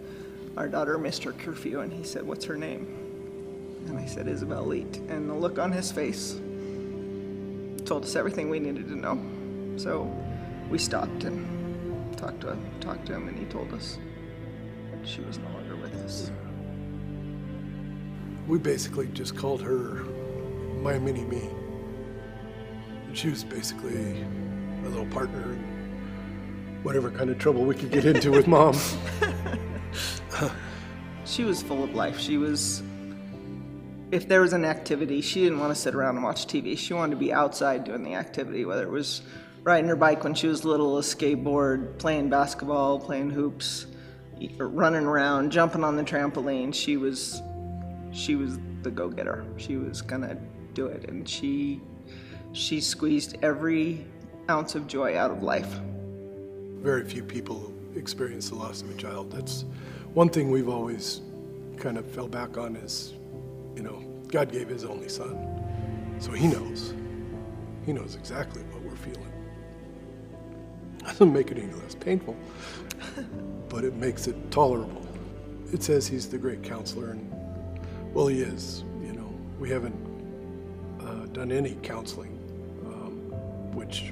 [0.57, 1.81] Our daughter missed her curfew.
[1.81, 2.98] And he said, What's her name?
[3.87, 4.97] And I said, Isabel Leet.
[5.09, 6.39] And the look on his face
[7.85, 9.19] told us everything we needed to know.
[9.77, 10.13] So
[10.69, 13.97] we stopped and talked to, talked to him, and he told us
[14.91, 16.31] that she was no longer with us.
[18.47, 20.03] We basically just called her
[20.81, 21.49] my mini me.
[23.07, 24.23] And she was basically
[24.85, 28.77] a little partner in whatever kind of trouble we could get into with mom.
[31.29, 32.19] She was full of life.
[32.19, 32.81] She was,
[34.11, 36.77] if there was an activity, she didn't want to sit around and watch TV.
[36.77, 39.21] She wanted to be outside doing the activity, whether it was
[39.63, 43.85] riding her bike when she was little, a skateboard, playing basketball, playing hoops,
[44.57, 46.73] running around, jumping on the trampoline.
[46.73, 47.41] She was,
[48.11, 49.45] she was the go-getter.
[49.57, 50.37] She was gonna
[50.73, 51.81] do it, and she,
[52.53, 54.05] she squeezed every
[54.49, 55.79] ounce of joy out of life.
[56.81, 59.31] Very few people experience the loss of a child.
[59.31, 59.65] That's
[60.13, 61.21] one thing we've always
[61.77, 63.13] kind of fell back on is,
[63.79, 65.37] you know, God gave his only son.
[66.19, 66.93] So he knows.
[67.85, 69.31] He knows exactly what we're feeling.
[71.05, 72.35] Doesn't make it any less painful,
[73.69, 75.07] but it makes it tolerable.
[75.71, 77.31] It says he's the great counselor, and
[78.13, 78.83] well, he is.
[79.01, 79.95] You know, we haven't
[80.99, 82.37] uh, done any counseling,
[82.85, 83.31] um,
[83.73, 84.11] which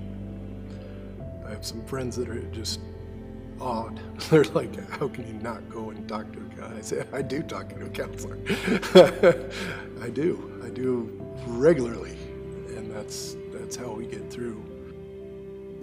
[1.46, 2.80] I have some friends that are just
[3.60, 4.00] awed.
[4.30, 7.22] They're like, "How can you not go and talk to a guy?" I say, "I
[7.22, 8.38] do talk to a counselor.
[10.02, 10.62] I do.
[10.64, 11.10] I do
[11.48, 12.18] regularly,
[12.76, 14.64] and that's that's how we get through."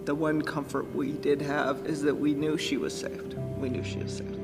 [0.05, 3.37] The one comfort we did have is that we knew she was saved.
[3.59, 4.39] We knew she was saved.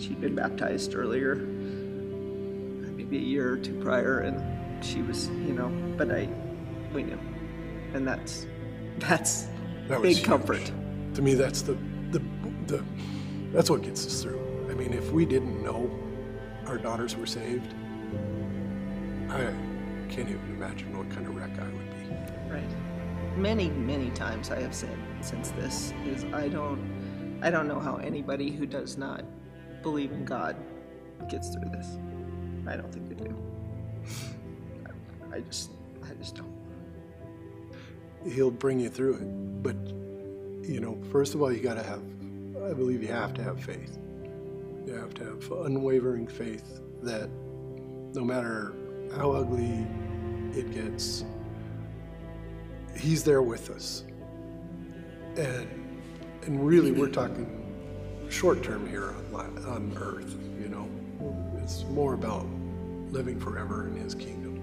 [0.00, 5.68] She'd been baptized earlier, maybe a year or two prior, and she was, you know,
[5.96, 6.28] but I,
[6.94, 7.18] we knew.
[7.94, 8.46] And that's,
[8.98, 9.48] that's
[9.88, 10.24] That big huge.
[10.26, 10.70] comfort.
[11.14, 11.76] To me, that's the,
[12.68, 12.84] the,
[13.52, 14.40] that's what gets us through.
[14.70, 15.90] I mean, if we didn't know
[16.66, 17.74] our daughters were saved,
[19.30, 19.52] I
[20.08, 22.52] can't even imagine what kind of wreck I would be.
[22.52, 23.36] Right.
[23.36, 27.96] Many, many times I have said since this is I don't, I don't know how
[27.96, 29.24] anybody who does not
[29.82, 30.56] believe in God
[31.28, 31.98] gets through this.
[32.66, 33.34] I don't think they do.
[34.86, 35.70] I- I just,
[36.02, 36.52] I just don't.
[38.32, 39.62] He'll bring you through it.
[39.62, 39.76] But,
[40.68, 42.02] you know, first of all, you got to have,
[42.68, 43.98] I believe you have to have faith.
[44.86, 47.30] You have to have unwavering faith that
[48.12, 48.74] no matter
[49.16, 49.86] how ugly
[50.54, 51.24] it gets,
[52.94, 54.04] He's there with us.
[55.36, 55.68] And,
[56.42, 57.46] and really, we're talking
[58.28, 60.88] short term here on, on earth, you know.
[61.62, 62.46] It's more about
[63.10, 64.60] living forever in His kingdom.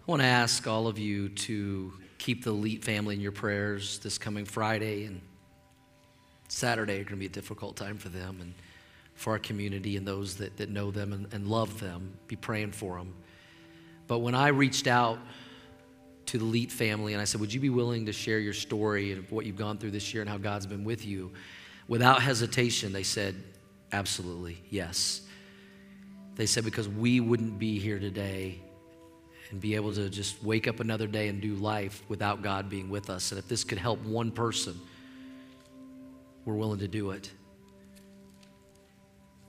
[0.00, 1.92] I want to ask all of you to
[2.22, 5.20] keep the Leet family in your prayers this coming Friday and
[6.46, 8.54] Saturday are going to be a difficult time for them and
[9.16, 12.16] for our community and those that, that know them and, and love them.
[12.28, 13.12] Be praying for them.
[14.06, 15.18] But when I reached out
[16.26, 19.10] to the Leet family and I said, Would you be willing to share your story
[19.10, 21.32] of what you've gone through this year and how God's been with you?
[21.88, 23.34] Without hesitation, they said,
[23.90, 25.22] Absolutely, yes.
[26.36, 28.60] They said, Because we wouldn't be here today
[29.52, 32.88] and be able to just wake up another day and do life without God being
[32.88, 33.30] with us.
[33.30, 34.80] And if this could help one person,
[36.46, 37.30] we're willing to do it.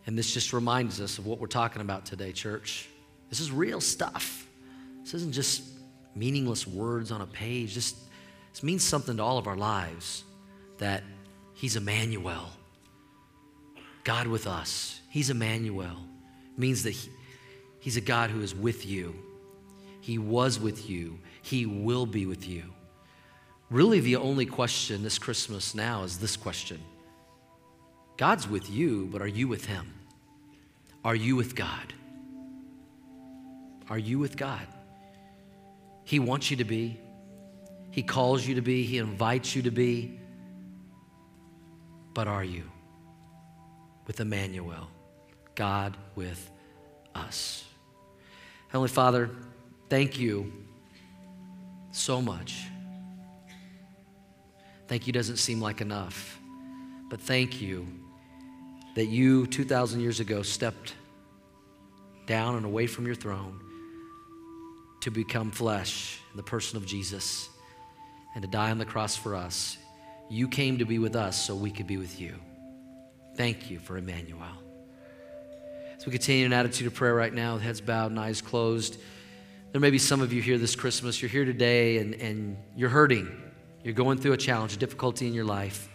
[0.06, 2.90] And this just reminds us of what we're talking about today, church.
[3.30, 4.46] This is real stuff.
[5.04, 5.64] This isn't just
[6.16, 7.74] meaningless words on a page.
[7.74, 7.96] This,
[8.52, 10.26] this means something to all of our lives.
[10.80, 11.04] that
[11.54, 12.50] He's Emmanuel,
[14.04, 15.00] God with us.
[15.10, 15.96] He's Emmanuel.
[16.54, 17.10] It means that he,
[17.80, 19.16] He's a God who is with you.
[20.04, 21.18] He was with you.
[21.42, 22.64] He will be with you.
[23.70, 26.82] Really, the only question this Christmas now is this question
[28.18, 29.94] God's with you, but are you with Him?
[31.06, 31.94] Are you with God?
[33.90, 34.68] Are you with God?
[36.04, 37.00] He wants you to be.
[37.90, 38.84] He calls you to be.
[38.84, 40.20] He invites you to be.
[42.14, 42.70] But are you
[44.06, 44.90] with Emmanuel,
[45.56, 46.52] God with
[47.16, 47.64] us?
[48.68, 49.30] Heavenly Father,
[49.90, 50.52] thank you
[51.92, 52.66] so much.
[54.88, 56.40] Thank you doesn't seem like enough,
[57.10, 57.88] but thank you
[58.96, 60.94] that you 2,000 years ago stepped
[62.26, 63.60] down and away from your throne
[65.02, 67.50] to become flesh the person of Jesus
[68.36, 69.78] and to die on the cross for us.
[70.30, 72.36] You came to be with us so we could be with you.
[73.36, 74.48] Thank you for Emmanuel.
[75.98, 78.42] As we continue in an attitude of prayer right now, with heads bowed and eyes
[78.42, 78.98] closed,
[79.74, 81.20] there may be some of you here this Christmas.
[81.20, 83.28] You're here today and, and you're hurting.
[83.84, 85.90] You're going through a challenge, a difficulty in your life.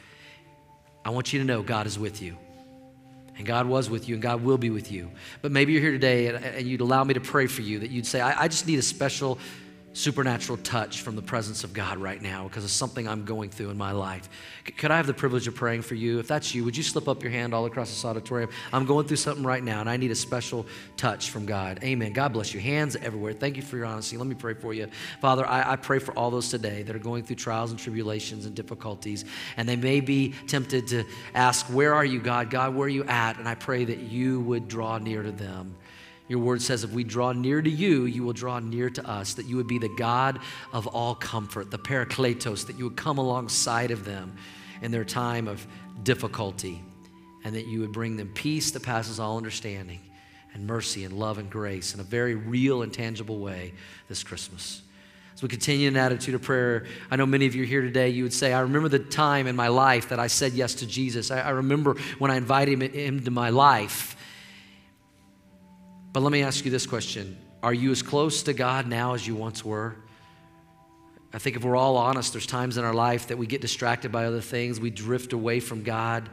[1.05, 2.37] I want you to know God is with you.
[3.37, 5.13] And God was with you, and God will be with you.
[5.43, 7.91] But maybe you're here today and, and you'd allow me to pray for you, that
[7.91, 9.39] you'd say, I, I just need a special
[9.99, 13.71] supernatural touch from the presence of God right now because of something I'm going through
[13.71, 14.29] in my life.
[14.65, 16.21] C- could I have the privilege of praying for you?
[16.21, 18.49] If that's you, would you slip up your hand all across this auditorium?
[18.73, 21.81] I'm going through something right now and I need a special touch from God.
[21.83, 22.13] Amen.
[22.13, 22.61] God bless you.
[22.61, 23.33] Hands everywhere.
[23.33, 24.17] Thank you for your honesty.
[24.17, 24.87] Let me pray for you.
[25.21, 28.47] Father, I, I pray for all those today that are going through trials and tribulations
[28.47, 29.25] and difficulties,
[29.57, 32.51] and they may be tempted to ask, Where are you, God?
[32.51, 33.39] God, where are you at?
[33.39, 35.75] And I pray that you would draw near to them.
[36.29, 39.35] Your word says, if we draw near to you, you will draw near to us,
[39.35, 40.41] that you would be the God
[40.73, 44.37] of all comfort, the Parakletos, that you would come alongside of them
[44.83, 45.67] in their time of
[46.03, 46.83] difficulty,
[47.45, 50.01] and that you would bring them peace that passes all understanding,
[50.53, 53.73] and mercy and love and grace in a very real and tangible way
[54.09, 54.83] this Christmas.
[55.35, 58.09] As we continue in an attitude of prayer, I know many of you here today,
[58.09, 60.87] you would say, I remember the time in my life that I said yes to
[60.87, 61.31] Jesus.
[61.31, 64.17] I, I remember when I invited him into my life.
[66.19, 69.25] But let me ask you this question Are you as close to God now as
[69.25, 69.95] you once were?
[71.33, 74.11] I think if we're all honest, there's times in our life that we get distracted
[74.11, 76.29] by other things, we drift away from God.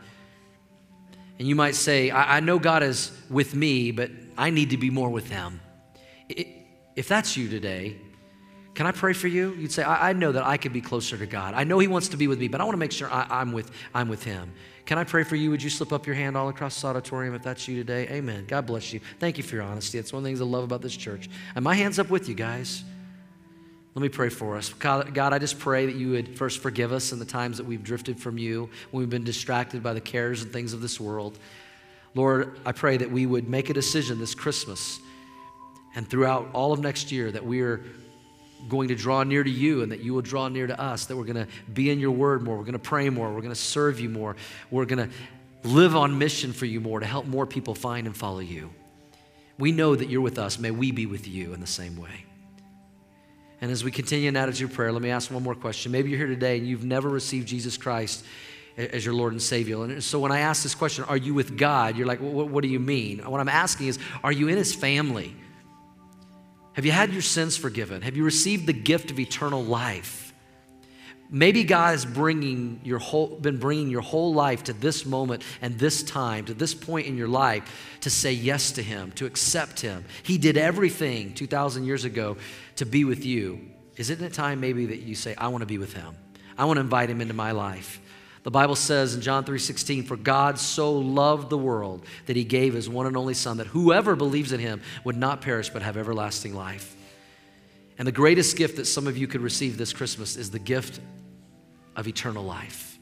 [1.38, 4.78] And you might say, I, I know God is with me, but I need to
[4.78, 5.62] be more with Him.
[6.30, 7.98] If that's you today,
[8.74, 9.54] can I pray for you?
[9.54, 11.54] You'd say, I, I, know that I could be closer to God.
[11.54, 13.40] I know He wants to be with me, but I want to make sure I,
[13.40, 14.52] am with, I'm with Him.
[14.86, 15.50] Can I pray for you?
[15.50, 18.08] Would you slip up your hand all across this auditorium if that's you today?
[18.10, 18.46] Amen.
[18.48, 19.00] God bless you.
[19.20, 19.98] Thank you for your honesty.
[19.98, 21.28] It's one of the things I love about this church.
[21.56, 22.84] And my hand's up with you guys.
[23.96, 24.74] Let me pray for us.
[24.74, 27.66] God, God, I just pray that you would first forgive us in the times that
[27.66, 31.00] we've drifted from you, when we've been distracted by the cares and things of this
[31.00, 31.40] world.
[32.14, 35.00] Lord, I pray that we would make a decision this Christmas
[35.96, 37.86] and throughout all of next year that we are
[38.70, 41.16] going to draw near to you and that you will draw near to us, that
[41.16, 43.50] we're going to be in your word more, we're going to pray more, we're going
[43.50, 44.36] to serve you more,
[44.72, 45.16] we're going to
[45.68, 48.70] live on mission for you more to help more people find and follow you.
[49.58, 50.60] We know that you're with us.
[50.60, 52.26] May we be with you in the same way.
[53.62, 55.92] And as we continue in attitude prayer, let me ask one more question.
[55.92, 58.26] Maybe you're here today and you've never received Jesus Christ
[58.78, 59.82] as your Lord and Savior.
[59.84, 61.98] And so when I ask this question, are you with God?
[61.98, 63.20] You're like, what do you mean?
[63.20, 65.34] What I'm asking is, are you in His family?
[66.76, 68.02] Have you had your sins forgiven?
[68.02, 70.34] Have you received the gift of eternal life?
[71.30, 75.80] Maybe God has bringing your whole, been bringing your whole life to this moment and
[75.80, 79.80] this time, to this point in your life, to say yes to Him, to accept
[79.80, 80.06] Him.
[80.24, 82.38] He did everything 2,000 years ago
[82.76, 83.72] to be with you.
[83.96, 86.16] Isn't it time maybe that you say, I want to be with Him?
[86.58, 88.02] I want to invite Him into my life.
[88.46, 92.76] The Bible says in John 3:16, "For God so loved the world that he gave
[92.76, 95.98] his one and only son that whoever believes in him would not perish but have
[95.98, 96.96] everlasting life."
[97.98, 101.00] And the greatest gift that some of you could receive this Christmas is the gift
[101.96, 103.00] of eternal life.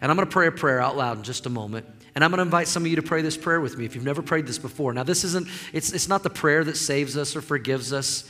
[0.00, 1.86] And I'm going to pray a prayer out loud in just a moment.
[2.16, 3.94] And I'm going to invite some of you to pray this prayer with me if
[3.94, 4.92] you've never prayed this before.
[4.92, 8.28] Now, this isn't, it's, it's not the prayer that saves us or forgives us.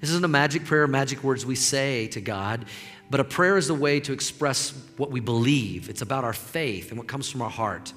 [0.00, 2.66] This isn't a magic prayer, magic words we say to God.
[3.10, 5.90] But a prayer is a way to express what we believe.
[5.90, 7.92] It's about our faith and what comes from our heart.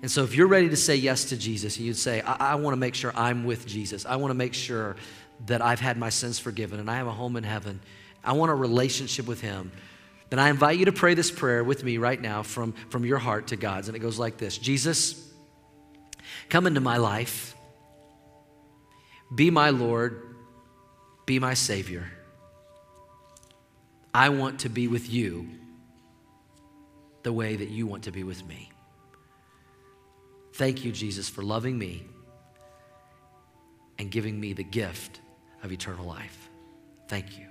[0.00, 2.54] And so, if you're ready to say yes to Jesus, and you'd say, I, I
[2.56, 4.96] want to make sure I'm with Jesus, I want to make sure
[5.46, 7.80] that I've had my sins forgiven and I have a home in heaven,
[8.24, 9.70] I want a relationship with Him,
[10.30, 13.18] then I invite you to pray this prayer with me right now from, from your
[13.18, 13.88] heart to God's.
[13.88, 15.30] And it goes like this Jesus,
[16.48, 17.54] come into my life,
[19.32, 20.34] be my Lord,
[21.26, 22.10] be my Savior.
[24.14, 25.48] I want to be with you
[27.22, 28.70] the way that you want to be with me.
[30.54, 32.04] Thank you, Jesus, for loving me
[33.98, 35.20] and giving me the gift
[35.62, 36.50] of eternal life.
[37.08, 37.46] Thank you.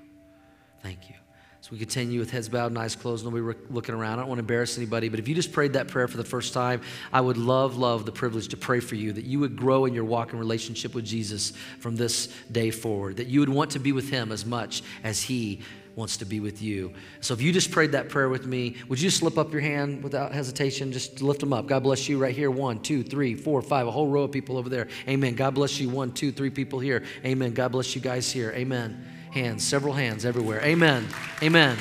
[0.83, 1.15] Thank you.
[1.61, 4.13] So we continue with heads bowed and eyes closed, nobody looking around.
[4.13, 6.23] I don't want to embarrass anybody, but if you just prayed that prayer for the
[6.23, 6.81] first time,
[7.13, 9.93] I would love, love the privilege to pray for you that you would grow in
[9.93, 13.79] your walk and relationship with Jesus from this day forward, that you would want to
[13.79, 15.61] be with Him as much as He
[15.95, 16.93] wants to be with you.
[17.19, 20.03] So if you just prayed that prayer with me, would you slip up your hand
[20.03, 20.91] without hesitation?
[20.91, 21.67] Just lift them up.
[21.67, 22.49] God bless you right here.
[22.51, 23.87] One, two, three, four, five.
[23.87, 24.87] A whole row of people over there.
[25.07, 25.35] Amen.
[25.35, 25.89] God bless you.
[25.89, 27.03] One, two, three people here.
[27.25, 27.53] Amen.
[27.53, 28.51] God bless you guys here.
[28.51, 30.61] Amen hands, several hands everywhere.
[30.61, 31.07] Amen.
[31.41, 31.77] Amen.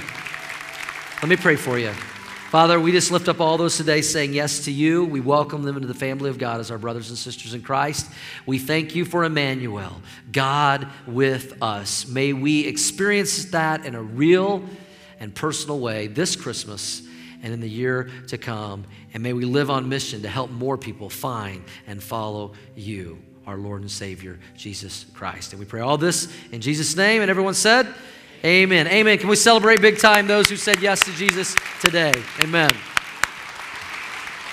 [1.23, 1.93] Let me pray for you.
[2.51, 5.05] Father, we just lift up all those today saying yes to you.
[5.05, 8.11] We welcome them into the family of God as our brothers and sisters in Christ.
[8.44, 12.09] We thank you for Emmanuel, God with us.
[12.09, 14.64] May we experience that in a real
[15.20, 17.03] and personal way this Christmas
[17.40, 18.84] and in the year to come.
[19.14, 23.59] And may we live on mission to help more people find and follow you our
[23.59, 25.53] Lord and Savior, Jesus Christ.
[25.53, 27.22] And we pray all this in Jesus' name.
[27.22, 27.86] And everyone said,
[28.43, 28.86] Amen.
[28.86, 29.18] Amen.
[29.18, 32.14] Can we celebrate big time those who said yes to Jesus today?
[32.43, 32.70] Amen.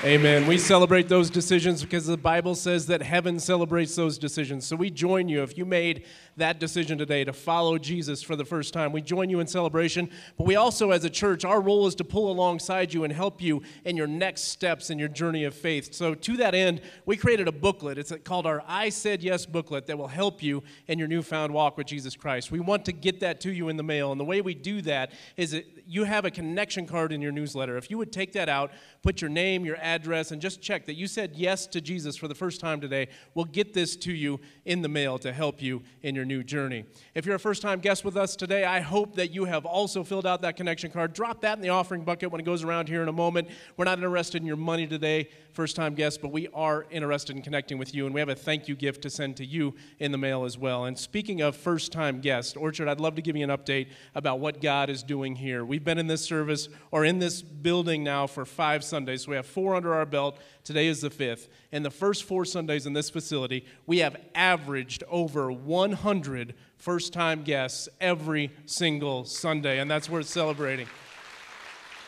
[0.03, 0.45] Amen.
[0.45, 4.65] We celebrate those decisions because the Bible says that heaven celebrates those decisions.
[4.65, 5.41] So we join you.
[5.41, 6.03] If you made
[6.37, 10.09] that decision today to follow Jesus for the first time, we join you in celebration.
[10.37, 13.41] But we also, as a church, our role is to pull alongside you and help
[13.41, 15.93] you in your next steps in your journey of faith.
[15.93, 17.97] So to that end, we created a booklet.
[17.97, 21.77] It's called our I Said Yes booklet that will help you in your newfound walk
[21.77, 22.51] with Jesus Christ.
[22.51, 24.11] We want to get that to you in the mail.
[24.11, 27.31] And the way we do that is that you have a connection card in your
[27.31, 27.77] newsletter.
[27.77, 28.71] If you would take that out,
[29.01, 32.27] put your name, your address, and just check that you said yes to Jesus for
[32.27, 35.81] the first time today, we'll get this to you in the mail to help you
[36.03, 36.83] in your new journey.
[37.15, 40.03] If you're a first time guest with us today, I hope that you have also
[40.03, 41.13] filled out that connection card.
[41.13, 43.47] Drop that in the offering bucket when it goes around here in a moment.
[43.77, 47.41] We're not interested in your money today, first time guest, but we are interested in
[47.41, 50.11] connecting with you, and we have a thank you gift to send to you in
[50.11, 50.83] the mail as well.
[50.83, 54.41] And speaking of first time guests, Orchard, I'd love to give you an update about
[54.41, 55.63] what God is doing here.
[55.63, 59.25] We We've been in this service or in this building now for five Sundays.
[59.25, 60.39] So we have four under our belt.
[60.67, 61.47] Today is the fifth.
[61.71, 67.43] And the first four Sundays in this facility, we have averaged over 100 first time
[67.43, 69.79] guests every single Sunday.
[69.79, 70.87] And that's worth celebrating.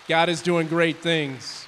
[0.10, 1.66] God is doing great things.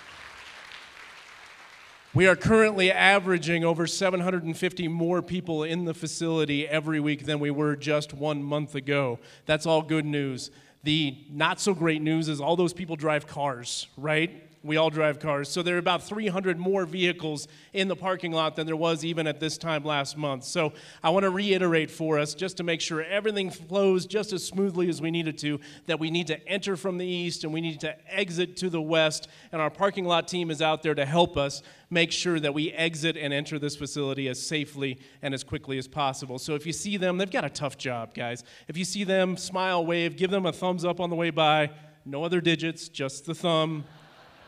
[2.13, 7.51] We are currently averaging over 750 more people in the facility every week than we
[7.51, 9.17] were just one month ago.
[9.45, 10.51] That's all good news.
[10.83, 14.49] The not so great news is all those people drive cars, right?
[14.63, 15.49] We all drive cars.
[15.49, 19.25] So there are about 300 more vehicles in the parking lot than there was even
[19.25, 20.43] at this time last month.
[20.43, 24.45] So I want to reiterate for us, just to make sure everything flows just as
[24.45, 27.51] smoothly as we need it to, that we need to enter from the east and
[27.51, 29.27] we need to exit to the west.
[29.51, 32.71] And our parking lot team is out there to help us make sure that we
[32.71, 36.37] exit and enter this facility as safely and as quickly as possible.
[36.37, 38.43] So if you see them, they've got a tough job, guys.
[38.67, 41.71] If you see them, smile, wave, give them a thumbs up on the way by.
[42.05, 43.85] No other digits, just the thumb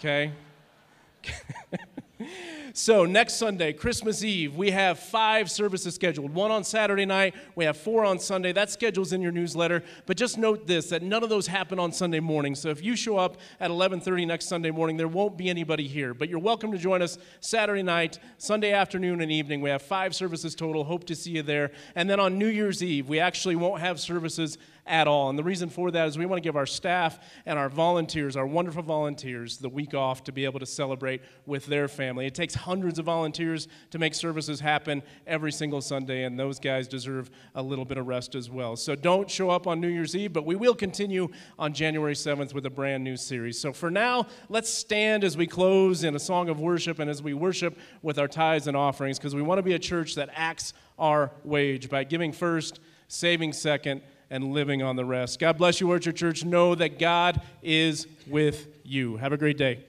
[0.04, 0.34] okay?
[2.74, 6.34] so, next Sunday, Christmas Eve, we have five services scheduled.
[6.34, 8.52] One on Saturday night, we have four on Sunday.
[8.52, 9.82] That schedule's in your newsletter.
[10.06, 12.54] But just note this that none of those happen on Sunday morning.
[12.54, 16.14] So if you show up at 11:30 next Sunday morning, there won't be anybody here.
[16.14, 19.62] But you're welcome to join us Saturday night, Sunday afternoon and evening.
[19.62, 20.84] We have five services total.
[20.84, 21.72] Hope to see you there.
[21.96, 25.30] And then on New Year's Eve, we actually won't have services at all.
[25.30, 28.36] And the reason for that is we want to give our staff and our volunteers,
[28.36, 32.26] our wonderful volunteers, the week off to be able to celebrate with their family.
[32.26, 36.88] It takes hundreds of volunteers to make services happen every single Sunday, and those guys
[36.88, 38.76] deserve a little bit of rest as well.
[38.76, 42.54] So don't show up on New Year's Eve, but we will continue on January 7th
[42.54, 43.60] with a brand new series.
[43.60, 47.24] So for now, let's stand as we close in a song of worship and as
[47.24, 50.30] we worship with our tithes and offerings, because we want to be a church that
[50.34, 54.02] acts our wage by giving first, saving second,
[54.34, 55.40] and living on the rest.
[55.40, 56.44] God bless you, Orchard Church.
[56.44, 59.18] Know that God is with you.
[59.18, 59.86] Have a great day.